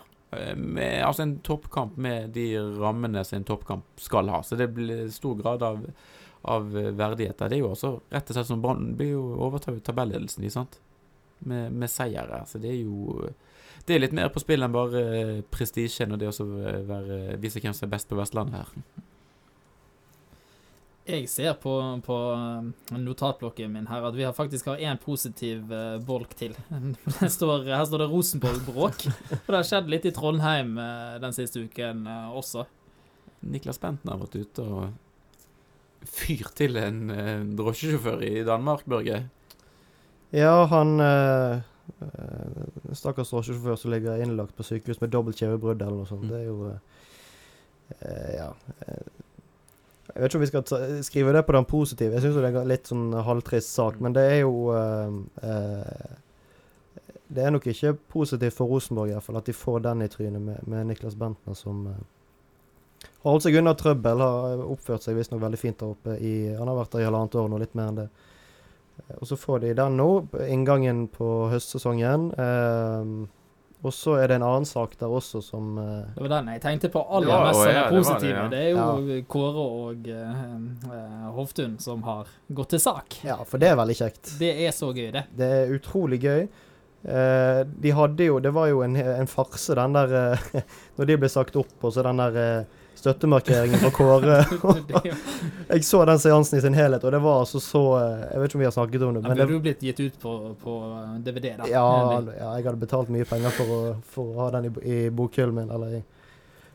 Med, 0.57 1.03
altså 1.05 1.25
en 1.25 1.37
toppkamp 1.45 1.97
med 1.97 2.33
de 2.35 2.47
rammene 2.79 3.23
som 3.25 3.39
en 3.39 3.47
toppkamp 3.47 4.01
skal 4.01 4.31
ha. 4.33 4.41
Så 4.43 4.57
det 4.59 4.71
blir 4.75 5.07
stor 5.13 5.37
grad 5.39 5.63
av, 5.63 5.85
av 6.41 6.69
verdighet 6.73 7.37
der. 7.39 7.51
Det 7.51 7.59
er 7.59 7.63
jo 7.63 7.71
også 7.73 7.93
rett 8.13 8.29
og 8.31 8.37
slett 8.37 8.49
som 8.49 8.63
Brann 8.63 8.93
blir 8.99 9.13
jo 9.15 9.23
overtar 9.47 9.79
tabelledelsen, 9.85 10.49
sant? 10.53 10.79
Med, 11.43 11.73
med 11.75 11.91
seier 11.91 12.29
her. 12.31 12.45
Så 12.47 12.61
det 12.63 12.71
er 12.71 12.81
jo 12.85 13.17
det 13.83 13.95
er 13.95 14.03
litt 14.05 14.15
mer 14.15 14.29
på 14.31 14.39
spill 14.39 14.63
enn 14.63 14.71
bare 14.71 15.01
uh, 15.03 15.39
prestisjen 15.51 16.13
og 16.15 16.21
det 16.21 16.29
å 16.31 16.45
vise 17.41 17.59
hvem 17.59 17.73
som 17.75 17.89
er 17.89 17.95
best 17.97 18.07
på 18.07 18.19
Vestlandet 18.19 18.61
her. 18.61 19.01
Jeg 21.03 21.27
ser 21.27 21.57
på, 21.59 21.73
på 22.05 22.17
eh, 22.31 22.95
notatblokken 22.95 23.73
min 23.73 23.89
her 23.91 24.05
at 24.07 24.15
vi 24.15 24.23
har 24.23 24.35
faktisk 24.35 24.69
har 24.71 24.79
én 24.79 24.99
positiv 25.01 25.67
uh, 25.67 25.97
bolk 25.99 26.31
til. 26.39 26.55
Står, 27.35 27.65
her 27.67 27.83
står 27.83 28.05
det 28.05 28.07
Rosenborg-bråk. 28.11 29.03
Og 29.41 29.49
det 29.49 29.57
har 29.57 29.67
skjedd 29.67 29.91
litt 29.91 30.07
i 30.07 30.13
Trondheim 30.15 30.77
uh, 30.79 31.19
den 31.19 31.35
siste 31.35 31.65
uken 31.65 32.07
uh, 32.07 32.31
også. 32.31 32.63
Niklas 33.43 33.81
Benten 33.83 34.13
har 34.13 34.21
vært 34.21 34.39
ute 34.39 34.63
og 34.63 36.07
fyrt 36.07 36.55
til 36.55 36.79
en 36.79 37.03
drosjesjåfør 37.57 38.23
i 38.23 38.33
Danmark, 38.47 38.87
Børge. 38.87 39.25
Ja, 40.31 40.55
han 40.71 40.95
Uh, 41.99 42.95
Stakkars 42.95 43.31
drosjesjåfør 43.31 43.75
som 43.79 43.91
ligger 43.91 44.21
innlagt 44.23 44.55
på 44.55 44.63
sykehus 44.63 45.01
med 45.01 45.11
dobbelt 45.11 45.39
kjevebrudd 45.39 45.81
eller 45.83 45.99
noe 45.99 46.07
sånt. 46.07 46.23
Mm. 46.23 46.31
Det 46.31 46.39
er 46.39 46.47
jo 46.47 46.71
uh, 46.71 46.79
Ja. 48.33 48.49
Jeg 50.13 50.21
vet 50.21 50.29
ikke 50.29 50.37
om 50.37 50.43
vi 50.43 50.51
skal 50.51 50.65
ta, 50.69 50.79
skrive 51.01 51.33
det 51.33 51.45
på 51.47 51.55
den 51.55 51.65
positive. 51.65 52.13
Jeg 52.13 52.21
syns 52.21 52.35
det 52.37 52.49
er 52.49 52.57
en 52.61 52.69
litt 52.69 52.89
sånn 52.89 53.07
halvtrist 53.25 53.71
sak, 53.73 53.97
men 54.03 54.13
det 54.13 54.23
er 54.29 54.39
jo 54.43 54.69
uh, 54.69 55.15
Det 57.33 57.41
er 57.41 57.53
nok 57.55 57.65
ikke 57.71 57.95
positivt 58.13 58.53
for 58.53 58.69
Rosenborg 58.69 59.09
i 59.09 59.15
hvert 59.15 59.25
fall, 59.25 59.39
at 59.41 59.49
de 59.49 59.55
får 59.57 59.79
den 59.87 60.05
i 60.05 60.09
trynet 60.13 60.43
med, 60.43 60.67
med 60.69 60.91
Niklas 60.91 61.17
Bentner 61.17 61.57
som 61.57 61.87
har 63.23 63.31
holdt 63.31 63.45
seg 63.47 63.57
unna 63.59 63.73
trøbbel. 63.77 64.21
Har 64.21 64.63
oppført 64.67 65.05
seg 65.05 65.17
visstnok 65.17 65.41
veldig 65.43 65.59
fint 65.59 65.79
der 65.79 65.93
oppe 65.95 66.17
i 66.19 66.33
Han 66.57 66.69
har 66.69 66.79
vært 66.81 66.95
der 66.95 67.05
i 67.05 67.07
halvannet 67.07 67.37
år 67.39 67.49
nå, 67.51 67.59
litt 67.61 67.77
mer 67.77 67.91
enn 67.91 68.01
det. 68.01 68.09
Eh, 68.99 69.15
og 69.19 69.29
så 69.29 69.39
får 69.39 69.63
de 69.63 69.77
den 69.79 69.97
nå, 69.99 70.09
inngangen 70.45 71.07
på 71.13 71.29
høstsesongen. 71.53 72.29
Um, 72.37 73.15
og 73.83 73.91
så 73.91 74.15
er 74.21 74.31
det 74.31 74.37
en 74.39 74.45
annen 74.47 74.65
sak 74.67 74.93
der 74.99 75.11
også 75.11 75.41
som 75.43 75.75
uh, 75.75 76.05
Det 76.15 76.23
var 76.23 76.31
den 76.37 76.51
jeg 76.53 76.61
tenkte 76.63 76.89
på 76.93 77.01
aller 77.03 77.47
mest 77.47 77.59
som 77.59 77.71
ja, 77.75 77.81
positive. 77.91 78.27
Det, 78.29 78.35
ja. 78.37 78.45
det, 78.53 78.61
er 78.61 78.69
jo 78.69 78.83
ja. 79.17 79.23
Kåre 79.33 79.65
og 79.83 80.07
uh, 80.07 81.31
Hoftun 81.35 81.73
som 81.83 82.03
har 82.07 82.29
gått 82.47 82.71
til 82.75 82.83
sak. 82.83 83.17
Ja, 83.27 83.41
for 83.47 83.59
det 83.59 83.73
er 83.73 83.79
veldig 83.79 83.97
kjekt. 83.99 84.35
Det 84.39 84.53
er 84.63 84.71
så 84.75 84.93
gøy, 84.95 85.09
det. 85.15 85.25
Det 85.35 85.49
er 85.57 85.73
utrolig 85.75 86.21
gøy. 86.23 86.47
Uh, 87.03 87.65
de 87.83 87.91
hadde 87.91 88.29
jo 88.29 88.37
Det 88.39 88.53
var 88.55 88.69
jo 88.71 88.79
en, 88.85 88.95
en 88.95 89.27
farse, 89.27 89.75
den 89.75 89.91
der 89.91 90.39
Når 90.95 91.09
de 91.09 91.17
ble 91.19 91.29
sagt 91.33 91.57
opp, 91.59 91.75
og 91.83 91.91
så 91.91 92.05
den 92.07 92.23
der 92.23 92.63
støttemarkeringen 93.03 93.81
fra 93.81 93.91
Kåre. 93.91 94.37
jeg 95.73 95.83
så 95.83 96.03
den 96.07 96.21
seansen 96.23 96.59
i 96.59 96.63
sin 96.63 96.75
helhet, 96.77 97.03
og 97.03 97.11
det 97.11 97.19
var 97.23 97.41
altså 97.43 97.59
så 97.59 97.83
Jeg 97.99 98.39
vet 98.39 98.49
ikke 98.49 98.57
om 98.57 98.63
vi 98.63 98.67
har 98.69 98.75
snakket 98.75 99.03
om 99.03 99.17
det. 99.17 99.23
Men 99.25 99.37
Burde 99.41 99.57
jo 99.57 99.61
blitt 99.65 99.83
gitt 99.83 99.99
ut 99.99 100.19
på, 100.21 100.33
på 100.63 100.75
DVD, 101.25 101.49
da? 101.59 101.67
Ja, 101.67 101.87
ja, 102.31 102.53
jeg 102.57 102.67
hadde 102.69 102.79
betalt 102.79 103.11
mye 103.11 103.27
penger 103.27 103.55
for 103.57 103.73
å, 103.75 103.79
for 104.07 104.31
å 104.31 104.45
ha 104.45 104.51
den 104.55 104.69
i, 104.69 104.75
i 104.87 104.99
bokhyllen 105.11 105.57
min. 105.57 105.73
Eller 105.73 105.97
i 105.99 106.03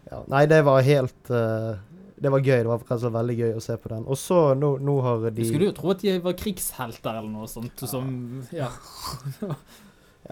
ja. 0.09 0.23
Nei, 0.33 0.43
det 0.49 0.63
var 0.65 0.85
helt 0.85 1.31
uh, 1.33 1.77
Det 2.17 2.33
var 2.33 2.45
gøy. 2.45 2.59
Det 2.61 2.71
var 2.71 2.93
altså 2.97 3.13
veldig 3.15 3.37
gøy 3.39 3.55
å 3.57 3.63
se 3.65 3.77
på 3.81 3.93
den. 3.93 4.05
Og 4.05 4.21
så, 4.21 4.43
nå, 4.59 4.75
nå 4.85 4.99
har 5.05 5.25
de 5.31 5.33
Du 5.39 5.49
skulle 5.49 5.71
jo 5.71 5.77
tro 5.77 5.95
at 5.95 6.05
de 6.05 6.19
var 6.25 6.37
krigshelter 6.37 7.23
eller 7.23 7.33
noe 7.33 7.49
sånt. 7.49 7.85
Ja. 7.85 7.89
Som 7.89 8.13
Ja. 8.57 8.69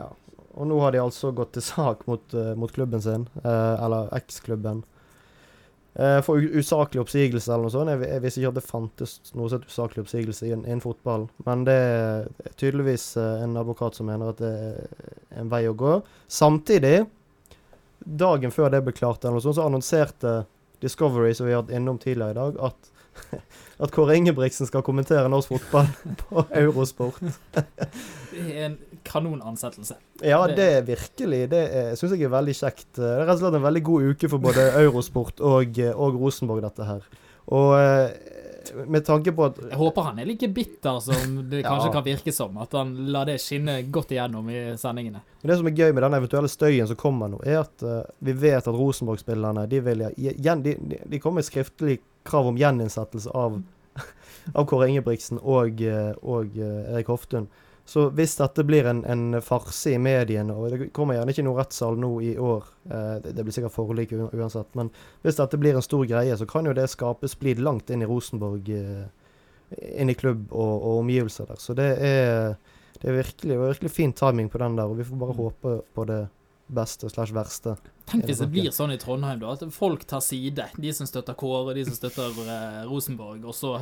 ja. 0.00 0.10
Og 0.56 0.68
nå 0.68 0.76
har 0.80 0.92
de 0.92 1.00
altså 1.02 1.32
gått 1.36 1.56
til 1.56 1.64
sak 1.64 2.04
mot, 2.08 2.24
uh, 2.36 2.52
mot 2.56 2.72
klubben 2.72 3.00
sin, 3.04 3.26
uh, 3.44 3.76
eller 3.80 4.12
eksklubben. 4.16 4.84
Uh, 5.96 6.18
for 6.20 6.36
usaklig 6.36 7.00
oppsigelse 7.00 7.48
eller 7.48 7.70
noe 7.70 7.72
sånt. 7.72 7.88
Jeg, 7.94 8.02
jeg, 8.04 8.22
visste 8.24 8.40
ikke 8.42 8.50
at 8.50 8.58
det 8.58 8.66
fantes 8.66 9.12
noe 9.32 9.48
sånt 9.48 9.64
usaklig 9.64 10.02
oppsigelse 10.02 10.50
innen 10.50 10.82
fotball. 10.84 11.24
Men 11.46 11.62
det 11.64 11.76
er 11.76 12.26
tydeligvis 12.60 13.14
uh, 13.16 13.38
en 13.40 13.56
advokat 13.56 13.96
som 13.96 14.10
mener 14.10 14.34
at 14.34 14.42
det 14.42 14.50
er 14.52 15.14
en 15.40 15.52
vei 15.52 15.62
å 15.70 15.76
gå. 15.78 15.94
Samtidig, 16.28 16.98
dagen 18.04 18.52
før 18.52 18.74
det 18.74 18.82
ble 18.84 18.92
klart, 18.92 19.24
eller 19.24 19.38
noe 19.38 19.46
sånt, 19.46 19.56
så 19.56 19.64
annonserte 19.64 20.34
Discovery, 20.84 21.32
som 21.34 21.48
vi 21.48 21.56
har 21.56 21.64
hatt 21.64 21.72
innom 21.72 21.96
tidligere 22.02 22.36
i 22.36 22.38
dag, 22.42 22.60
at 22.68 22.92
at 23.82 23.92
Kåre 23.94 24.16
Ingebrigtsen 24.18 24.68
skal 24.68 24.84
kommentere 24.86 25.30
norsk 25.32 25.54
fotball 25.54 25.90
på 26.22 26.46
Eurosport. 26.62 27.20
det 27.54 28.44
er 28.46 28.68
en 28.70 28.78
kanonansettelse. 29.06 29.98
Ja, 30.24 30.40
det 30.50 30.66
er 30.78 30.86
virkelig. 30.86 31.42
Det 31.52 31.62
syns 32.00 32.16
jeg 32.16 32.26
er 32.26 32.34
veldig 32.34 32.56
kjekt. 32.56 32.88
Det 32.98 33.06
er 33.06 33.22
rett 33.24 33.36
og 33.36 33.44
slett 33.44 33.60
en 33.60 33.68
veldig 33.68 33.84
god 33.86 34.10
uke 34.12 34.32
for 34.32 34.42
både 34.42 34.70
Eurosport 34.82 35.42
og, 35.44 35.80
og 35.94 36.20
Rosenborg, 36.22 36.64
dette 36.64 36.88
her. 36.88 37.06
Og 37.54 37.76
eh, 37.78 38.08
med 38.86 39.04
tanke 39.06 39.32
på 39.32 39.44
at 39.48 39.60
Jeg 39.62 39.78
håper 39.80 40.08
han 40.08 40.18
er 40.22 40.28
like 40.28 40.48
bitter 40.54 40.98
som 41.04 41.36
det 41.50 41.62
kanskje 41.66 41.88
ja. 41.88 41.92
kan 41.94 42.04
virke 42.06 42.34
som. 42.34 42.58
At 42.62 42.74
han 42.76 42.94
lar 43.12 43.28
det 43.28 43.38
skinne 43.42 43.78
godt 43.92 44.14
igjennom 44.14 44.50
i 44.50 44.60
sendingene. 44.80 45.22
Men 45.42 45.52
Det 45.52 45.60
som 45.60 45.70
er 45.70 45.78
gøy 45.78 45.92
med 45.92 46.06
den 46.06 46.18
eventuelle 46.18 46.50
støyen 46.50 46.90
som 46.90 46.98
kommer 47.00 47.30
nå, 47.32 47.40
er 47.46 47.62
at 47.62 47.86
uh, 47.86 48.02
vi 48.18 48.34
vet 48.36 48.66
at 48.66 48.74
Rosenborg-spillerne 48.74 49.66
de, 49.70 49.80
de, 49.80 50.76
de, 51.04 51.18
kommer 51.20 51.42
med 51.42 51.48
skriftlig 51.48 52.00
krav 52.26 52.50
om 52.50 52.58
gjeninnsettelse 52.58 53.32
av 53.34 53.60
av 54.54 54.66
Kåre 54.68 54.88
Ingebrigtsen 54.90 55.40
og, 55.42 55.80
eh, 55.82 56.12
og 56.22 56.58
eh, 56.58 56.92
Erik 56.92 57.10
Hoftun. 57.12 57.48
Så 57.86 58.08
hvis 58.18 58.34
dette 58.34 58.64
blir 58.66 58.88
en, 58.90 59.04
en 59.06 59.40
farse 59.46 59.92
i 59.94 59.98
mediene, 60.02 60.54
og 60.54 60.72
det 60.72 60.88
kommer 60.94 61.14
gjerne 61.14 61.30
ikke 61.30 61.44
noe 61.46 61.60
rettssal 61.60 61.98
nå 62.02 62.08
i 62.26 62.32
år, 62.34 62.64
eh, 62.90 63.12
det, 63.22 63.34
det 63.36 63.44
blir 63.46 63.54
sikkert 63.54 63.76
forlik 63.76 64.14
uansett, 64.16 64.72
men 64.78 64.90
hvis 65.22 65.38
dette 65.38 65.60
blir 65.62 65.78
en 65.78 65.86
stor 65.86 66.02
greie, 66.10 66.34
så 66.34 66.48
kan 66.50 66.66
jo 66.66 66.74
det 66.74 66.88
skape 66.90 67.30
splid 67.30 67.62
langt 67.62 67.92
inn 67.94 68.02
i 68.02 68.08
Rosenborg, 68.10 68.72
eh, 68.74 69.06
inn 69.94 70.10
i 70.10 70.18
klubb 70.18 70.48
og, 70.50 70.72
og 70.74 71.04
omgivelser 71.04 71.46
der. 71.52 71.62
Så 71.62 71.78
det 71.78 71.92
er, 72.08 72.58
det 72.98 73.12
er 73.12 73.20
virkelig, 73.20 73.52
det 73.54 73.60
virkelig 73.62 73.94
fin 73.94 74.16
timing 74.18 74.50
på 74.50 74.62
den 74.64 74.80
der, 74.80 74.90
og 74.90 74.98
vi 74.98 75.06
får 75.06 75.22
bare 75.22 75.38
håpe 75.38 75.78
på 75.94 76.08
det 76.10 76.24
beste 76.66 77.10
slash 77.10 77.34
verste. 77.34 77.76
Tenk 78.10 78.26
hvis 78.26 78.40
det 78.40 78.48
det 78.48 78.54
blir 78.54 78.74
sånn 78.74 78.94
i 78.94 78.98
Trondheim, 78.98 79.38
da. 79.42 79.54
At 79.54 79.62
folk 79.74 80.04
tar 80.10 80.22
side. 80.24 80.68
De 80.74 80.92
som 80.94 81.06
støtter 81.06 81.38
Kåre, 81.38 81.74
de 81.78 81.86
som 81.86 81.94
støtter 81.94 82.34
eh, 82.46 82.82
Rosenborg. 82.90 83.46
Og 83.46 83.54
så, 83.54 83.76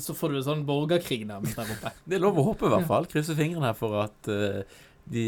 så 0.00 0.14
får 0.16 0.32
du 0.32 0.40
en 0.40 0.46
sånn 0.48 0.64
borgerkrig 0.66 1.22
nærmest 1.28 1.58
der 1.58 1.70
oppe. 1.76 1.92
Det 2.04 2.16
er 2.16 2.22
lov 2.24 2.40
å 2.40 2.48
håpe, 2.48 2.66
i 2.66 2.72
hvert 2.72 2.88
fall. 2.88 3.06
Krysse 3.10 3.36
fingrene 3.38 3.70
her 3.70 3.76
for 3.78 3.94
at 4.02 4.30
uh, 4.30 4.82
de 5.14 5.24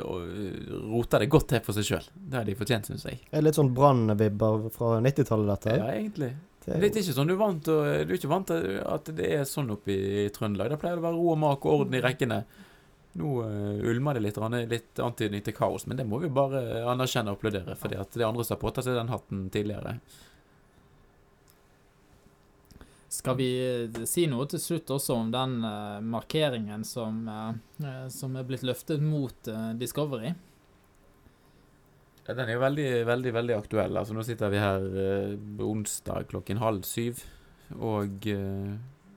uh, 0.00 0.84
roter 0.90 1.24
det 1.24 1.30
godt 1.30 1.50
til 1.52 1.62
for 1.64 1.76
seg 1.76 1.86
sjøl. 1.86 2.06
Det 2.14 2.40
har 2.40 2.48
de 2.48 2.56
fortjent, 2.58 2.90
syns 2.90 3.06
jeg. 3.06 3.20
Det 3.28 3.38
er 3.38 3.44
litt 3.46 3.58
sånn 3.58 3.74
brannvibber 3.76 4.70
fra 4.74 4.96
90-tallet, 5.04 5.50
dette. 5.52 5.76
Ja, 5.78 5.90
egentlig. 5.94 6.32
Det 6.60 6.72
Det 6.74 6.80
er 6.80 6.88
er 6.90 7.04
ikke 7.04 7.16
sånn 7.16 7.30
du 7.30 7.32
er 7.32 7.40
vant 7.40 7.62
til 7.64 7.78
Du 8.04 8.10
er 8.12 8.18
ikke 8.18 8.28
vant 8.28 8.50
til 8.50 8.80
at 8.84 9.06
det 9.16 9.28
er 9.32 9.46
sånn 9.48 9.70
oppe 9.72 9.94
i 9.94 10.26
Trøndelag. 10.34 10.72
Da 10.74 10.80
pleier 10.80 10.98
det 10.98 11.04
å 11.04 11.06
være 11.06 11.20
ro 11.20 11.30
og 11.34 11.38
mak 11.40 11.64
og 11.64 11.84
orden 11.84 11.96
i 11.96 12.02
rekkene. 12.04 12.40
Nå 13.20 13.30
uh, 13.42 13.78
ulmer 13.90 14.18
det 14.18 14.24
litt, 14.26 14.42
litt 14.70 15.00
antydning 15.02 15.46
til 15.46 15.56
kaos, 15.56 15.86
men 15.90 15.98
det 15.98 16.06
må 16.06 16.20
vi 16.22 16.32
bare 16.34 16.82
anerkjenne 16.90 17.32
og 17.32 17.38
applaudere. 17.38 17.78
fordi 17.78 17.96
det 17.96 18.22
er 18.22 18.28
andre 18.28 18.44
som 18.46 18.56
har 18.56 18.64
påtatt 18.64 18.86
seg 18.86 18.98
den 18.98 19.14
hatten 19.14 19.48
tidligere. 19.50 20.00
Skal 23.10 23.34
vi 23.40 23.48
eh, 23.58 24.04
si 24.06 24.28
noe 24.30 24.46
til 24.50 24.60
slutt 24.62 24.92
også 24.94 25.16
om 25.18 25.32
den 25.34 25.56
eh, 25.66 25.98
markeringen 26.06 26.84
som, 26.86 27.24
eh, 27.26 28.06
som 28.14 28.36
er 28.38 28.46
blitt 28.46 28.62
løftet 28.66 29.02
mot 29.02 29.50
Discovery? 29.80 30.30
Ja, 32.28 32.34
den 32.38 32.46
er 32.46 32.54
jo 32.54 32.62
veldig, 32.62 32.88
veldig 33.08 33.32
veldig 33.34 33.54
aktuell. 33.56 33.96
Altså, 33.98 34.14
nå 34.14 34.22
sitter 34.26 34.52
vi 34.52 34.62
her 34.62 34.84
eh, 35.02 35.36
onsdag 35.66 36.28
klokken 36.30 36.60
halv 36.62 36.84
syv. 36.86 37.24
Og 37.82 38.26
eh, 38.30 38.74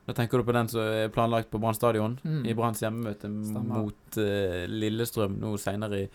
da 0.07 0.15
tenker 0.17 0.41
du 0.41 0.47
på 0.47 0.55
den 0.55 0.71
som 0.71 0.81
er 0.81 1.11
planlagt 1.13 1.51
på 1.53 1.61
Brann 1.61 1.77
stadion. 1.77 2.15
Mm. 2.25 2.41
I 2.49 2.55
Branns 2.57 2.81
hjemmemøte 2.81 3.29
Stemmer. 3.29 3.83
mot 3.83 4.17
eh, 4.23 4.63
Lillestrøm 4.71 5.37
nå 5.43 5.53
senere 5.61 6.01
i, 6.01 6.07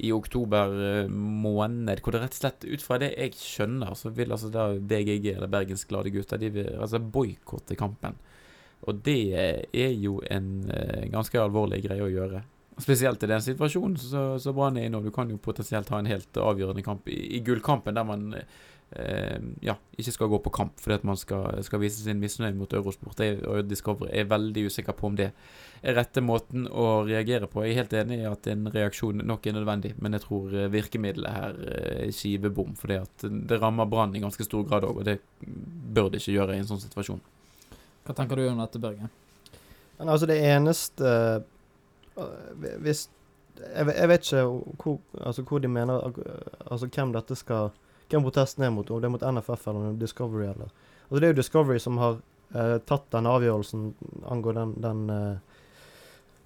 i 0.00 0.12
oktober 0.12 0.74
eh, 0.86 1.10
måned. 1.12 2.00
Hvor 2.02 2.16
det 2.16 2.22
rett 2.24 2.36
og 2.36 2.42
slett, 2.42 2.66
ut 2.66 2.84
fra 2.84 2.98
det 3.02 3.12
jeg 3.14 3.36
skjønner, 3.38 3.94
så 3.98 4.12
vil 4.14 4.32
altså 4.34 4.50
da 4.52 4.70
BGG, 4.74 5.34
eller 5.34 5.50
Bergens 5.52 5.86
Glade 5.90 6.12
Gutter, 6.14 6.40
de 6.40 6.52
vil 6.54 6.70
altså 6.76 7.02
boikotte 7.02 7.78
kampen. 7.78 8.16
Og 8.88 9.02
det 9.04 9.20
er 9.36 9.92
jo 10.00 10.20
en 10.30 10.70
eh, 10.72 11.06
ganske 11.12 11.40
alvorlig 11.40 11.82
greie 11.84 12.06
å 12.06 12.12
gjøre. 12.12 12.42
Spesielt 12.80 13.22
i 13.22 13.30
den 13.30 13.42
situasjonen 13.44 13.96
så, 14.00 14.24
så 14.40 14.52
Brann 14.56 14.78
er 14.78 14.88
inne, 14.88 15.00
og 15.00 15.06
Du 15.08 15.14
kan 15.14 15.30
jo 15.30 15.40
potensielt 15.42 15.90
ha 15.92 16.00
en 16.00 16.10
helt 16.10 16.36
avgjørende 16.40 16.84
kamp 16.86 17.08
i, 17.10 17.18
i 17.36 17.40
gullkampen 17.44 17.96
der 17.96 18.06
man 18.06 18.28
eh, 18.36 19.38
ja, 19.64 19.76
ikke 19.98 20.14
skal 20.14 20.30
gå 20.32 20.38
på 20.44 20.52
kamp 20.54 20.80
fordi 20.80 20.98
at 21.00 21.06
man 21.06 21.18
skal, 21.18 21.60
skal 21.66 21.82
vise 21.82 22.02
sin 22.02 22.20
misnøye 22.22 22.54
mot 22.56 22.72
Eurosport. 22.72 23.20
Jeg, 23.20 23.40
og 23.46 23.68
Discovery 23.68 24.10
er 24.12 24.30
veldig 24.30 24.66
usikker 24.70 24.96
på 24.96 25.10
om 25.10 25.18
det 25.18 25.30
er 25.80 25.96
rette 25.96 26.22
måten 26.24 26.66
å 26.68 27.02
reagere 27.08 27.48
på. 27.50 27.64
Jeg 27.64 27.74
er 27.74 27.82
helt 27.82 27.96
enig 28.02 28.20
i 28.20 28.28
at 28.30 28.48
en 28.52 28.66
reaksjon 28.72 29.22
nok 29.26 29.46
er 29.46 29.56
nødvendig, 29.56 29.94
men 29.98 30.16
jeg 30.16 30.26
tror 30.26 30.56
eh, 30.56 30.72
virkemidlet 30.72 31.36
her 31.36 31.60
eh, 31.66 32.02
bom 32.06 32.16
skivebom. 32.16 32.74
For 32.80 32.96
det 32.96 33.60
rammer 33.60 33.88
Brann 33.90 34.16
i 34.16 34.24
ganske 34.24 34.46
stor 34.46 34.66
grad 34.68 34.88
òg, 34.88 35.02
og 35.02 35.08
det 35.08 35.20
bør 35.40 36.10
det 36.10 36.22
ikke 36.22 36.38
gjøre 36.38 36.56
i 36.56 36.64
en 36.64 36.68
sånn 36.70 36.82
situasjon. 36.82 37.22
Hva 38.06 38.16
tenker 38.16 38.38
du 38.40 38.48
om 38.48 38.60
dette, 38.60 38.80
Børge? 38.82 39.10
Men 40.00 40.08
altså, 40.08 40.26
det 40.28 40.40
eneste 40.48 41.08
Hvis 42.80 43.08
jeg, 43.60 43.86
jeg 43.86 44.08
vet 44.08 44.26
ikke 44.26 44.42
hvor, 44.82 44.98
altså, 45.20 45.42
hvor 45.42 45.58
de 45.58 45.68
mener 45.68 46.12
Altså 46.70 46.88
hvem 46.88 47.12
dette 47.12 47.36
skal 47.36 47.70
Hvem 48.10 48.24
protesten 48.26 48.64
er 48.64 48.70
mot, 48.74 48.90
om 48.90 49.00
det 49.00 49.08
er 49.08 49.14
mot 49.14 49.26
NFF 49.36 49.68
eller 49.68 49.90
er 49.90 50.00
Discovery 50.00 50.48
eller 50.48 50.70
Altså 51.10 51.20
Det 51.20 51.26
er 51.28 51.32
jo 51.32 51.38
Discovery 51.40 51.78
som 51.78 51.98
har 51.98 52.18
eh, 52.54 52.76
tatt 52.86 53.08
den 53.10 53.26
avgjørelsen 53.26 53.94
angående 54.30 54.60
den, 54.60 54.74
den 54.82 55.10
eh, 55.10 55.60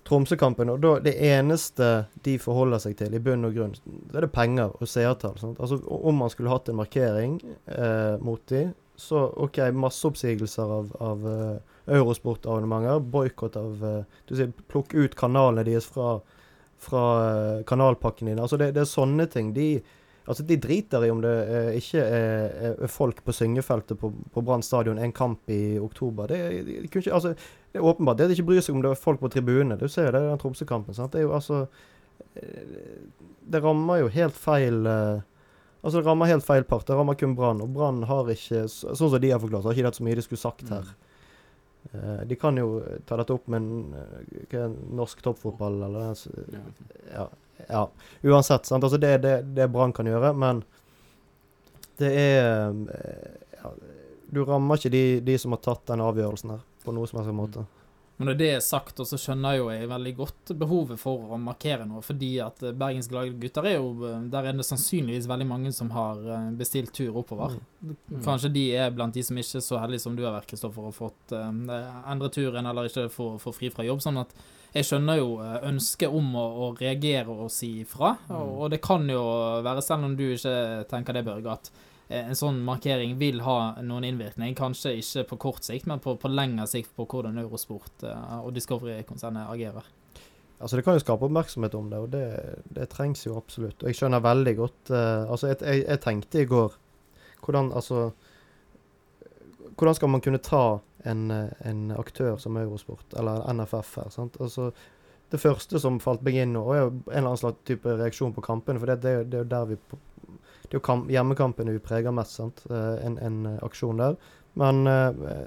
Tromsø-kampen. 0.05 0.68
Og 0.72 0.81
da, 0.81 0.94
det 1.05 1.14
eneste 1.24 1.90
de 2.24 2.37
forholder 2.40 2.83
seg 2.83 2.96
til, 2.98 3.16
i 3.16 3.20
bunn 3.24 3.44
og 3.48 3.57
grunn, 3.57 3.74
det 3.85 4.18
er 4.18 4.27
det 4.27 4.33
penger 4.35 4.72
og 4.77 4.88
seertall. 4.88 5.37
Altså 5.55 5.81
Om 5.85 6.20
man 6.20 6.33
skulle 6.33 6.53
hatt 6.53 6.68
en 6.68 6.81
markering 6.81 7.38
eh, 7.44 8.16
mot 8.24 8.40
de, 8.53 8.66
så 8.96 9.26
OK, 9.37 9.59
masseoppsigelser 9.72 10.62
av, 10.62 10.96
av 11.00 11.26
uh, 11.26 11.57
Eurosport-abonnementer, 11.87 13.00
boikott 13.00 13.57
av 13.57 13.85
uh, 13.85 14.20
Du 14.28 14.37
sier 14.37 14.52
plukk 14.70 14.94
ut 14.94 15.16
kanalene 15.18 15.66
deres 15.66 15.88
fra, 15.90 16.20
fra 16.78 17.02
uh, 17.24 17.64
kanalpakken 17.66 18.30
din. 18.30 18.40
Altså 18.40 18.59
det, 18.61 18.72
det 18.76 18.85
er 18.85 18.90
sånne 18.90 19.26
ting. 19.33 19.50
De, 19.57 19.83
altså 20.24 20.46
de 20.46 20.61
driter 20.62 21.04
i 21.04 21.11
om 21.11 21.24
det 21.24 21.35
uh, 21.50 21.72
ikke 21.80 22.07
er, 22.07 22.70
er 22.87 22.92
folk 22.92 23.24
på 23.26 23.35
syngefeltet 23.35 23.98
på, 24.00 24.12
på 24.35 24.46
Brann 24.46 24.62
stadion 24.62 25.02
en 25.02 25.16
kamp 25.16 25.50
i 25.50 25.76
oktober. 25.83 26.30
Det, 26.30 26.40
de, 26.54 26.62
de 26.70 26.78
ikke, 26.87 27.09
altså, 27.11 27.35
det 27.74 27.83
er 27.83 27.90
åpenbart 27.90 28.20
det 28.20 28.28
at 28.28 28.33
de 28.33 28.38
ikke 28.38 28.52
bryr 28.52 28.62
seg 28.62 28.78
om 28.78 28.87
det 28.87 28.94
er 28.94 29.04
folk 29.11 29.18
på 29.24 29.33
tribunene. 29.35 29.80
Du 29.80 29.88
ser 29.90 30.07
jo 30.07 30.14
det 30.14 30.22
i 30.22 30.30
den 30.30 30.42
Tromsø-kampen. 30.44 30.94
Det 30.94 31.18
er 31.18 31.26
jo 31.26 31.35
altså 31.35 31.66
Det 33.44 33.61
rammer 33.62 34.04
jo 34.04 34.11
helt 34.14 34.37
feil 34.38 34.87
eh, 34.87 35.22
Altså 35.85 36.01
Det 36.01 36.07
rammer 36.07 36.31
helt 36.31 36.47
feil 36.47 36.64
part. 36.64 36.87
Det 36.88 36.97
rammer 36.97 37.16
kun 37.20 37.35
Brann. 37.37 37.61
Og 37.61 37.73
Brann 37.77 38.03
har 38.09 38.31
ikke, 38.33 38.64
sånn 38.73 38.97
som 38.97 39.18
de 39.20 39.33
har 39.35 39.42
forklart, 39.42 39.66
har 39.68 39.77
ikke 39.77 39.90
hatt 39.90 39.99
så 39.99 40.07
mye 40.07 40.16
de 40.16 40.25
skulle 40.25 40.40
sagt 40.40 40.70
her. 40.73 40.94
Uh, 41.92 42.23
de 42.25 42.38
kan 42.40 42.57
jo 42.57 42.79
ta 43.05 43.18
dette 43.20 43.35
opp 43.35 43.51
med 43.53 43.61
en, 43.61 43.97
eh, 44.01 44.44
hva 44.49 44.62
er 44.64 44.77
norsk 44.97 45.20
toppfotball 45.20 45.83
eller 45.85 46.14
Ja. 46.16 46.62
ja, 47.12 47.27
ja. 47.68 47.83
Uansett, 48.25 48.64
sant. 48.64 48.85
Altså 48.85 48.97
det 48.97 49.11
er 49.18 49.20
det, 49.20 49.35
det 49.55 49.68
Brann 49.70 49.92
kan 49.92 50.09
gjøre, 50.09 50.33
men 50.33 50.64
det 52.01 52.11
er 52.16 52.73
eh, 52.73 53.61
ja, 53.61 53.75
Du 54.33 54.40
rammer 54.49 54.81
ikke 54.81 54.90
de, 54.97 55.20
de 55.20 55.37
som 55.38 55.53
har 55.53 55.61
tatt 55.62 55.85
den 55.92 56.01
avgjørelsen 56.01 56.57
her, 56.57 56.64
på 56.85 56.97
noe 56.97 57.07
som 57.07 57.20
helst 57.20 57.37
måte. 57.37 57.66
Men 58.16 58.29
når 58.31 58.37
det 58.38 58.48
er 58.55 58.61
sagt, 58.62 59.00
og 59.03 59.09
så 59.11 59.18
skjønner 59.18 59.57
jo 59.59 59.70
jeg 59.72 59.88
veldig 59.90 60.12
godt 60.14 60.53
behovet 60.59 61.00
for 61.00 61.35
å 61.35 61.38
markere 61.40 61.87
noe, 61.88 62.03
fordi 62.05 62.31
at 62.44 62.62
eh, 62.62 62.74
Bergens 62.79 63.09
Glade 63.11 63.35
Gutter 63.42 63.66
er 63.66 63.74
jo 63.81 63.88
eh, 64.07 64.20
Der 64.31 64.46
er 64.46 64.55
det 64.55 64.66
sannsynligvis 64.68 65.27
veldig 65.31 65.48
mange 65.50 65.72
som 65.74 65.90
har 65.94 66.20
eh, 66.22 66.53
bestilt 66.55 66.94
tur 66.94 67.18
oppover. 67.24 67.57
Mm. 67.83 67.96
Kanskje 68.22 68.53
de 68.55 68.68
er 68.79 68.92
blant 68.94 69.16
de 69.16 69.24
som 69.27 69.38
ikke 69.40 69.59
er 69.59 69.64
så 69.66 69.81
heldige 69.83 70.05
som 70.05 70.14
du 70.14 70.22
har 70.22 70.37
vært, 70.37 70.46
Kristoffer, 70.53 70.87
og 70.87 70.94
fått 70.94 71.35
endre 71.35 72.31
turen 72.33 72.70
eller 72.70 72.87
ikke 72.87 73.09
få 73.11 73.55
fri 73.55 73.72
fra 73.74 73.87
jobb. 73.87 74.03
Sånn 74.05 74.22
at 74.22 74.31
jeg 74.74 74.87
skjønner 74.87 75.18
jo 75.18 75.35
ønsket 75.42 76.14
om 76.14 76.31
å, 76.38 76.44
å 76.66 76.70
reagere 76.79 77.35
og 77.35 77.50
si 77.53 77.81
ifra. 77.83 78.14
Og, 78.35 78.55
og 78.64 78.70
det 78.74 78.81
kan 78.85 79.07
jo 79.11 79.24
være, 79.66 79.83
selv 79.83 80.07
om 80.07 80.14
du 80.18 80.29
ikke 80.31 80.55
tenker 80.90 81.18
det, 81.18 81.27
Børge, 81.27 81.59
at 81.59 81.70
en 82.22 82.38
sånn 82.38 82.61
markering 82.66 83.16
vil 83.20 83.42
ha 83.44 83.74
noen 83.83 84.07
innvirkning. 84.09 84.55
Kanskje 84.59 84.96
ikke 85.00 85.27
på 85.33 85.40
kort 85.48 85.66
sikt, 85.66 85.88
men 85.90 86.03
på, 86.05 86.16
på 86.20 86.31
lengre 86.31 86.66
sikt 86.70 86.94
på 86.96 87.07
hvordan 87.11 87.40
Eurosport 87.42 88.07
eh, 88.07 88.38
og 88.40 88.53
Discovery-konsernet 88.57 89.50
agerer. 89.50 89.88
Altså 90.61 90.77
Det 90.77 90.85
kan 90.87 90.96
jo 90.96 91.03
skape 91.03 91.27
oppmerksomhet 91.27 91.74
om 91.74 91.90
det, 91.90 91.98
og 91.98 92.12
det, 92.12 92.24
det 92.77 92.88
trengs 92.92 93.27
jo 93.27 93.37
absolutt. 93.37 93.83
Og 93.83 93.90
jeg 93.90 93.98
skjønner 93.98 94.22
veldig 94.24 94.55
godt 94.57 94.92
uh, 94.94 95.27
Altså, 95.27 95.50
jeg, 95.50 95.59
jeg, 95.61 95.83
jeg 95.83 96.00
tenkte 96.00 96.40
i 96.40 96.48
går 96.48 96.79
hvordan 97.44 97.72
Altså 97.77 98.11
Hvordan 99.74 99.96
skal 99.98 100.12
man 100.14 100.22
kunne 100.24 100.38
ta 100.38 100.79
en, 101.05 101.31
eh, 101.35 101.50
en 101.66 101.90
aktør 101.98 102.37
som 102.38 102.57
Eurosport, 102.57 103.16
eller 103.18 103.42
NFF 103.53 103.96
her? 103.98 104.11
sant? 104.14 104.37
Altså 104.40 104.70
Det 105.33 105.40
første 105.40 105.81
som 105.83 105.98
falt 106.00 106.22
meg 106.22 106.38
inn 106.38 106.53
nå, 106.55 106.62
er 106.70 106.79
jo 106.79 106.90
en 106.92 107.03
eller 107.11 107.27
annen 107.33 107.40
slags 107.40 107.64
type 107.66 107.96
reaksjon 107.98 108.33
på 108.37 108.44
kampene. 108.44 108.79
For 108.79 108.87
det, 108.87 109.00
det, 109.03 109.14
det 109.33 109.40
er 109.40 109.42
jo 109.42 109.50
der 109.50 109.64
vi 109.72 109.79
Det 110.74 110.80
er 110.80 110.82
jo 110.82 110.87
kamp, 110.88 111.10
hjemmekampene 111.12 111.70
vi 111.70 111.78
preger 111.78 112.10
mest, 112.10 112.34
sant? 112.34 112.64
Eh, 112.66 113.06
En, 113.06 113.14
en 113.22 113.46
eh, 113.46 113.58
aksjon 113.62 114.00
der. 114.00 114.16
Men 114.58 114.87
eh, 114.90 115.44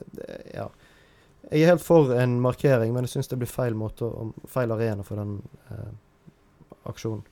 ja. 0.53 0.69
Jeg 1.51 1.63
er 1.65 1.71
helt 1.73 1.83
for 1.83 2.13
en 2.15 2.37
markering, 2.39 2.93
men 2.95 3.03
jeg 3.03 3.17
syns 3.17 3.27
det 3.27 3.39
blir 3.41 3.51
feil 3.51 3.75
måte 3.75 4.07
og 4.07 4.37
feil 4.47 4.71
arena 4.71 5.03
for 5.03 5.19
den 5.19 5.41
eh, 5.67 5.89
aksjonen. 6.87 7.25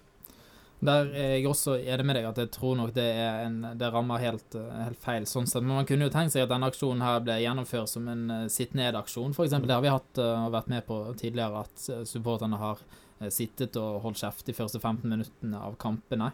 Der 0.84 1.08
er 1.16 1.32
jeg 1.38 1.48
også 1.48 1.78
enig 1.80 2.06
med 2.06 2.20
deg 2.20 2.28
at 2.28 2.42
jeg 2.44 2.52
tror 2.52 2.76
nok 2.82 2.92
det, 2.98 3.08
en, 3.16 3.62
det 3.80 3.94
rammer 3.94 4.20
helt, 4.20 4.58
helt 4.60 5.00
feil 5.00 5.24
sånn 5.24 5.48
sett. 5.48 5.64
Men 5.64 5.80
man 5.80 5.88
kunne 5.88 6.10
jo 6.10 6.14
tenkt 6.14 6.36
seg 6.36 6.44
at 6.44 6.52
denne 6.52 6.68
aksjonen 6.68 7.04
her 7.06 7.24
ble 7.24 7.40
gjennomført 7.46 7.94
som 7.94 8.12
en 8.12 8.26
uh, 8.28 8.48
sitt 8.52 8.76
ned-aksjon. 8.76 9.32
For 9.38 9.48
eksempel, 9.48 9.72
det 9.72 9.78
har 9.80 9.86
vi 9.88 9.96
hatt 9.96 10.20
og 10.20 10.52
vært 10.52 10.68
med 10.76 10.84
på 10.86 11.00
tidligere, 11.16 11.64
at 11.64 12.08
supporterne 12.12 12.60
har 12.60 12.84
sittet 13.32 13.80
og 13.80 14.02
holdt 14.04 14.20
kjeft 14.20 14.52
de 14.52 14.58
første 14.60 14.84
15 14.84 15.08
minuttene 15.08 15.64
av 15.64 15.80
kampene. 15.80 16.34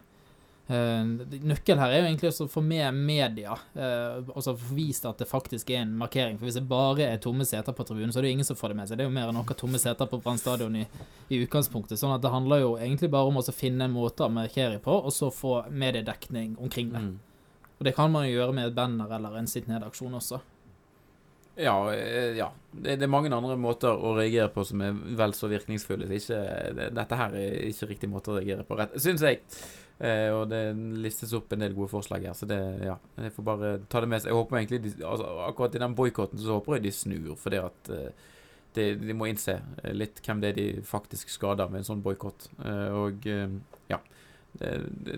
Eh, 0.66 1.04
Nøkkelen 1.42 1.80
her 1.82 1.90
er 1.90 2.00
jo 2.00 2.06
egentlig 2.06 2.30
å 2.30 2.46
få 2.50 2.62
med 2.64 2.94
media, 2.94 3.56
uh, 3.74 4.22
og 4.30 4.44
så 4.44 4.54
få 4.56 4.76
vist 4.76 5.04
at 5.08 5.18
det 5.18 5.26
faktisk 5.28 5.72
er 5.74 5.82
en 5.82 5.96
markering. 5.98 6.38
For 6.38 6.46
hvis 6.46 6.60
det 6.60 6.68
bare 6.70 7.08
er 7.08 7.18
tomme 7.22 7.46
seter 7.48 7.74
på 7.76 7.86
tribunen, 7.88 8.12
så 8.14 8.20
er 8.20 8.26
det 8.26 8.30
jo 8.30 8.36
ingen 8.38 8.48
som 8.48 8.58
får 8.58 8.72
det 8.72 8.78
med 8.78 8.90
seg. 8.90 9.00
Det 9.00 9.04
er 9.04 9.10
jo 9.10 9.16
mer 9.16 9.32
enn 9.32 9.36
noen 9.40 9.58
tomme 9.58 9.80
seter 9.82 10.08
på 10.08 10.20
Brann 10.22 10.40
stadion 10.40 10.78
i, 10.78 10.86
i 11.28 11.42
utgangspunktet. 11.42 11.98
Sånn 12.00 12.14
at 12.14 12.22
det 12.24 12.32
handler 12.32 12.62
jo 12.62 12.72
egentlig 12.78 13.10
bare 13.12 13.32
om 13.32 13.42
å 13.42 13.44
finne 13.50 13.90
en 13.90 13.96
måte 13.96 14.24
å 14.28 14.32
markere 14.32 14.78
på, 14.82 14.96
og 15.02 15.12
så 15.12 15.32
få 15.34 15.64
mediedekning 15.68 16.54
omkring 16.62 16.94
det. 16.94 17.04
Mm. 17.10 17.12
Og 17.82 17.86
det 17.88 17.96
kan 17.98 18.12
man 18.14 18.28
jo 18.28 18.36
gjøre 18.36 18.54
med 18.54 18.70
et 18.70 18.78
banner 18.78 19.10
eller 19.18 19.40
en 19.40 19.50
sitt 19.50 19.66
ned-aksjon 19.66 20.14
også. 20.14 20.38
Ja, 21.58 21.74
eh, 21.92 22.32
ja. 22.38 22.52
Det, 22.70 22.96
det 22.96 23.04
er 23.04 23.10
mange 23.12 23.32
andre 23.34 23.58
måter 23.60 23.92
å 23.92 24.14
reagere 24.16 24.48
på 24.54 24.64
som 24.64 24.80
er 24.84 24.94
vel 25.18 25.34
så 25.36 25.50
virkningsfulle. 25.50 26.06
Så 26.08 26.16
ikke, 26.16 26.40
det, 26.78 26.86
dette 26.96 27.18
her 27.18 27.34
er 27.36 27.56
ikke 27.68 27.88
riktig 27.90 28.12
måte 28.12 28.32
å 28.32 28.38
reagere 28.38 28.64
på, 28.64 28.78
rett, 28.78 28.94
syns 29.02 29.24
jeg. 29.26 29.42
Eh, 30.02 30.28
og 30.34 30.48
det 30.50 30.60
listes 30.98 31.30
opp 31.38 31.52
en 31.54 31.62
del 31.62 31.76
gode 31.76 31.92
forslag 31.92 32.24
her, 32.26 32.34
så 32.34 32.48
det 32.50 32.58
ja. 32.82 32.96
Jeg 33.22 33.34
får 33.36 33.46
bare 33.46 33.72
ta 33.86 34.00
det 34.02 34.08
med 34.10 34.22
seg. 34.22 34.32
Jeg 34.32 34.40
håper 34.40 34.58
egentlig 34.58 34.80
de, 34.82 34.94
altså, 35.06 35.28
Akkurat 35.46 35.76
i 35.78 35.82
den 35.82 35.94
boikotten 35.98 36.42
så 36.42 36.56
håper 36.58 36.78
jeg 36.78 36.88
de 36.88 36.94
snur, 36.96 37.36
fordi 37.38 37.60
at 37.62 37.90
eh, 37.94 38.24
de, 38.74 38.86
de, 38.98 39.14
må 39.14 39.28
innse 39.30 39.58
eh, 39.60 39.92
litt 39.94 40.18
hvem 40.24 40.42
det 40.42 40.52
er 40.52 40.58
de 40.58 40.66
faktisk 40.86 41.30
skader 41.30 41.70
med 41.70 41.82
en 41.82 41.90
sånn 41.92 42.02
boikott. 42.04 42.48
Eh, 42.64 42.88
og 43.04 43.28
eh, 43.30 43.58
ja. 43.92 44.00
Det, 44.52 44.72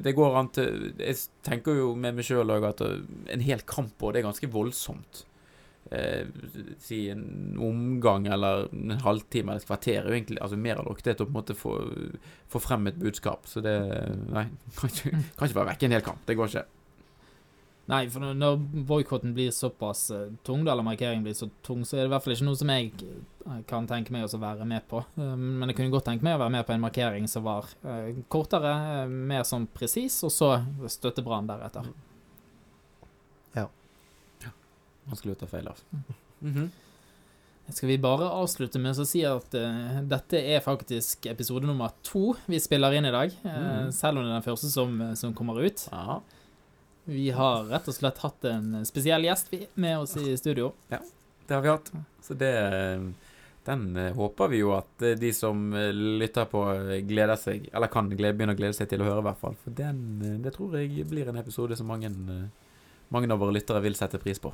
det, 0.04 0.12
går 0.14 0.36
an 0.38 0.48
til 0.54 0.92
Jeg 0.94 1.16
tenker 1.42 1.74
jo 1.74 1.88
med 1.98 2.14
meg 2.14 2.26
sjøl 2.28 2.52
òg 2.54 2.68
at 2.68 2.84
en 2.84 3.42
hel 3.42 3.64
kamp 3.66 3.96
på 3.98 4.12
det 4.14 4.20
er 4.20 4.28
ganske 4.28 4.46
voldsomt 4.52 5.24
eh, 5.90 6.28
si 6.82 7.08
en 7.12 7.56
omgang 7.60 8.26
eller 8.26 8.68
en 8.72 8.96
halvtime 9.04 9.52
eller 9.52 9.64
et 9.64 9.68
kvarter 9.68 10.00
er 10.04 10.16
egentlig 10.18 10.40
altså 10.42 10.60
mer 10.60 10.80
av 10.80 10.88
nok 10.88 11.02
det 11.04 11.16
til 11.16 11.26
å 11.26 11.28
på 11.28 11.34
en 11.34 11.40
måte 11.40 11.58
få, 11.58 11.74
få 12.52 12.62
frem 12.62 12.88
et 12.90 13.00
budskap. 13.00 13.48
Så 13.50 13.64
det 13.64 13.76
Nei, 14.30 14.48
kan 14.78 14.94
ikke, 14.94 15.12
kan 15.36 15.50
ikke 15.50 15.60
være 15.60 15.70
vekk 15.74 15.86
en 15.86 15.98
hel 15.98 16.08
kamp. 16.08 16.24
Det 16.28 16.38
går 16.38 16.52
ikke. 16.52 16.66
Nei, 17.84 18.06
for 18.08 18.24
når 18.32 18.62
boikotten 18.88 19.34
blir 19.36 19.50
såpass 19.52 20.06
uh, 20.14 20.30
tung, 20.46 20.62
eller 20.64 20.86
markeringen 20.86 21.24
blir 21.26 21.34
så 21.36 21.50
tung, 21.66 21.82
så 21.84 21.98
er 21.98 22.04
det 22.04 22.08
i 22.08 22.12
hvert 22.14 22.24
fall 22.24 22.32
ikke 22.32 22.46
noe 22.46 22.56
som 22.56 22.72
jeg 22.72 22.94
uh, 23.44 23.58
kan 23.68 23.88
tenke 23.90 24.14
meg 24.14 24.24
å 24.24 24.40
være 24.40 24.64
med 24.68 24.86
på. 24.88 25.02
Uh, 25.18 25.34
men 25.36 25.68
jeg 25.68 25.76
kunne 25.82 25.92
godt 25.92 26.08
tenke 26.08 26.24
meg 26.24 26.38
å 26.38 26.40
være 26.46 26.54
med 26.56 26.64
på 26.64 26.72
en 26.72 26.84
markering 26.86 27.28
som 27.28 27.44
var 27.44 27.68
kortere, 28.32 28.72
mer 29.12 29.44
sånn 29.44 29.68
presis, 29.68 30.16
og 30.24 30.32
så 30.32 30.54
støtte 30.88 31.24
Brann 31.26 31.50
deretter. 31.50 31.92
Vanskelig 35.10 35.36
å 35.36 35.40
ta 35.42 35.46
feil 35.50 35.68
av. 35.68 35.80
Mm 36.40 36.54
-hmm. 36.54 36.68
Skal 37.72 37.88
vi 37.88 37.98
bare 37.98 38.26
avslutte 38.28 38.78
med 38.78 38.98
å 39.00 39.06
si 39.08 39.22
at 39.24 39.54
uh, 39.56 40.00
dette 40.04 40.36
er 40.36 40.60
faktisk 40.64 41.26
episode 41.30 41.64
nummer 41.64 41.94
to 42.04 42.34
vi 42.44 42.60
spiller 42.60 42.92
inn 42.92 43.08
i 43.08 43.12
dag. 43.14 43.32
Uh, 43.44 43.54
mm. 43.56 43.92
Selv 43.96 44.20
om 44.20 44.26
det 44.26 44.34
er 44.34 44.36
den 44.36 44.44
første 44.44 44.68
som, 44.72 44.98
som 45.16 45.32
kommer 45.36 45.62
ut. 45.64 45.86
Aha. 45.92 46.18
Vi 47.08 47.30
har 47.36 47.64
rett 47.72 47.88
og 47.88 47.96
slett 47.96 48.20
hatt 48.20 48.44
en 48.48 48.84
spesiell 48.84 49.24
gjest 49.24 49.52
med 49.80 49.98
oss 49.98 50.16
i 50.20 50.36
studio. 50.40 50.72
Ja, 50.92 51.00
det 51.48 51.56
har 51.56 51.64
vi 51.64 51.72
hatt. 51.72 51.90
Så 52.24 52.36
det 52.36 52.52
den 53.64 53.96
håper 53.96 54.50
vi 54.52 54.58
jo 54.60 54.74
at 54.76 55.00
de 55.16 55.30
som 55.32 55.70
lytter 55.72 56.44
på, 56.44 56.60
gleder 57.08 57.38
seg 57.40 57.70
Eller 57.72 57.88
kan 57.88 58.10
begynne 58.12 58.52
å 58.52 58.58
glede 58.58 58.76
seg 58.76 58.90
til 58.90 59.00
å 59.00 59.06
høre, 59.08 59.22
i 59.22 59.24
hvert 59.24 59.40
fall. 59.40 59.56
For 59.64 59.72
den, 59.72 60.02
det 60.44 60.52
tror 60.52 60.76
jeg 60.76 61.06
blir 61.08 61.30
en 61.32 61.40
episode 61.40 61.76
som 61.80 61.88
mange, 61.88 62.12
mange 63.08 63.32
av 63.32 63.40
våre 63.40 63.56
lyttere 63.56 63.80
vil 63.80 63.96
sette 63.96 64.20
pris 64.20 64.40
på. 64.40 64.52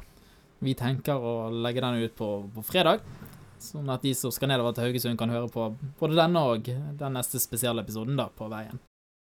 Vi 0.61 0.75
tenker 0.77 1.17
å 1.17 1.49
legge 1.51 1.81
den 1.85 2.03
ut 2.05 2.17
på, 2.17 2.29
på 2.55 2.65
fredag, 2.67 3.01
sånn 3.61 3.89
at 3.93 4.05
de 4.05 4.13
som 4.17 4.33
skal 4.35 4.53
nedover 4.53 4.77
til 4.77 4.89
Haugesund, 4.89 5.19
kan 5.21 5.33
høre 5.33 5.49
på 5.53 5.71
både 6.01 6.19
denne 6.19 6.45
og 6.53 6.69
den 6.69 7.17
neste 7.17 7.41
spesialepisoden 7.41 8.19
da, 8.21 8.29
på 8.29 8.49
veien. 8.53 8.81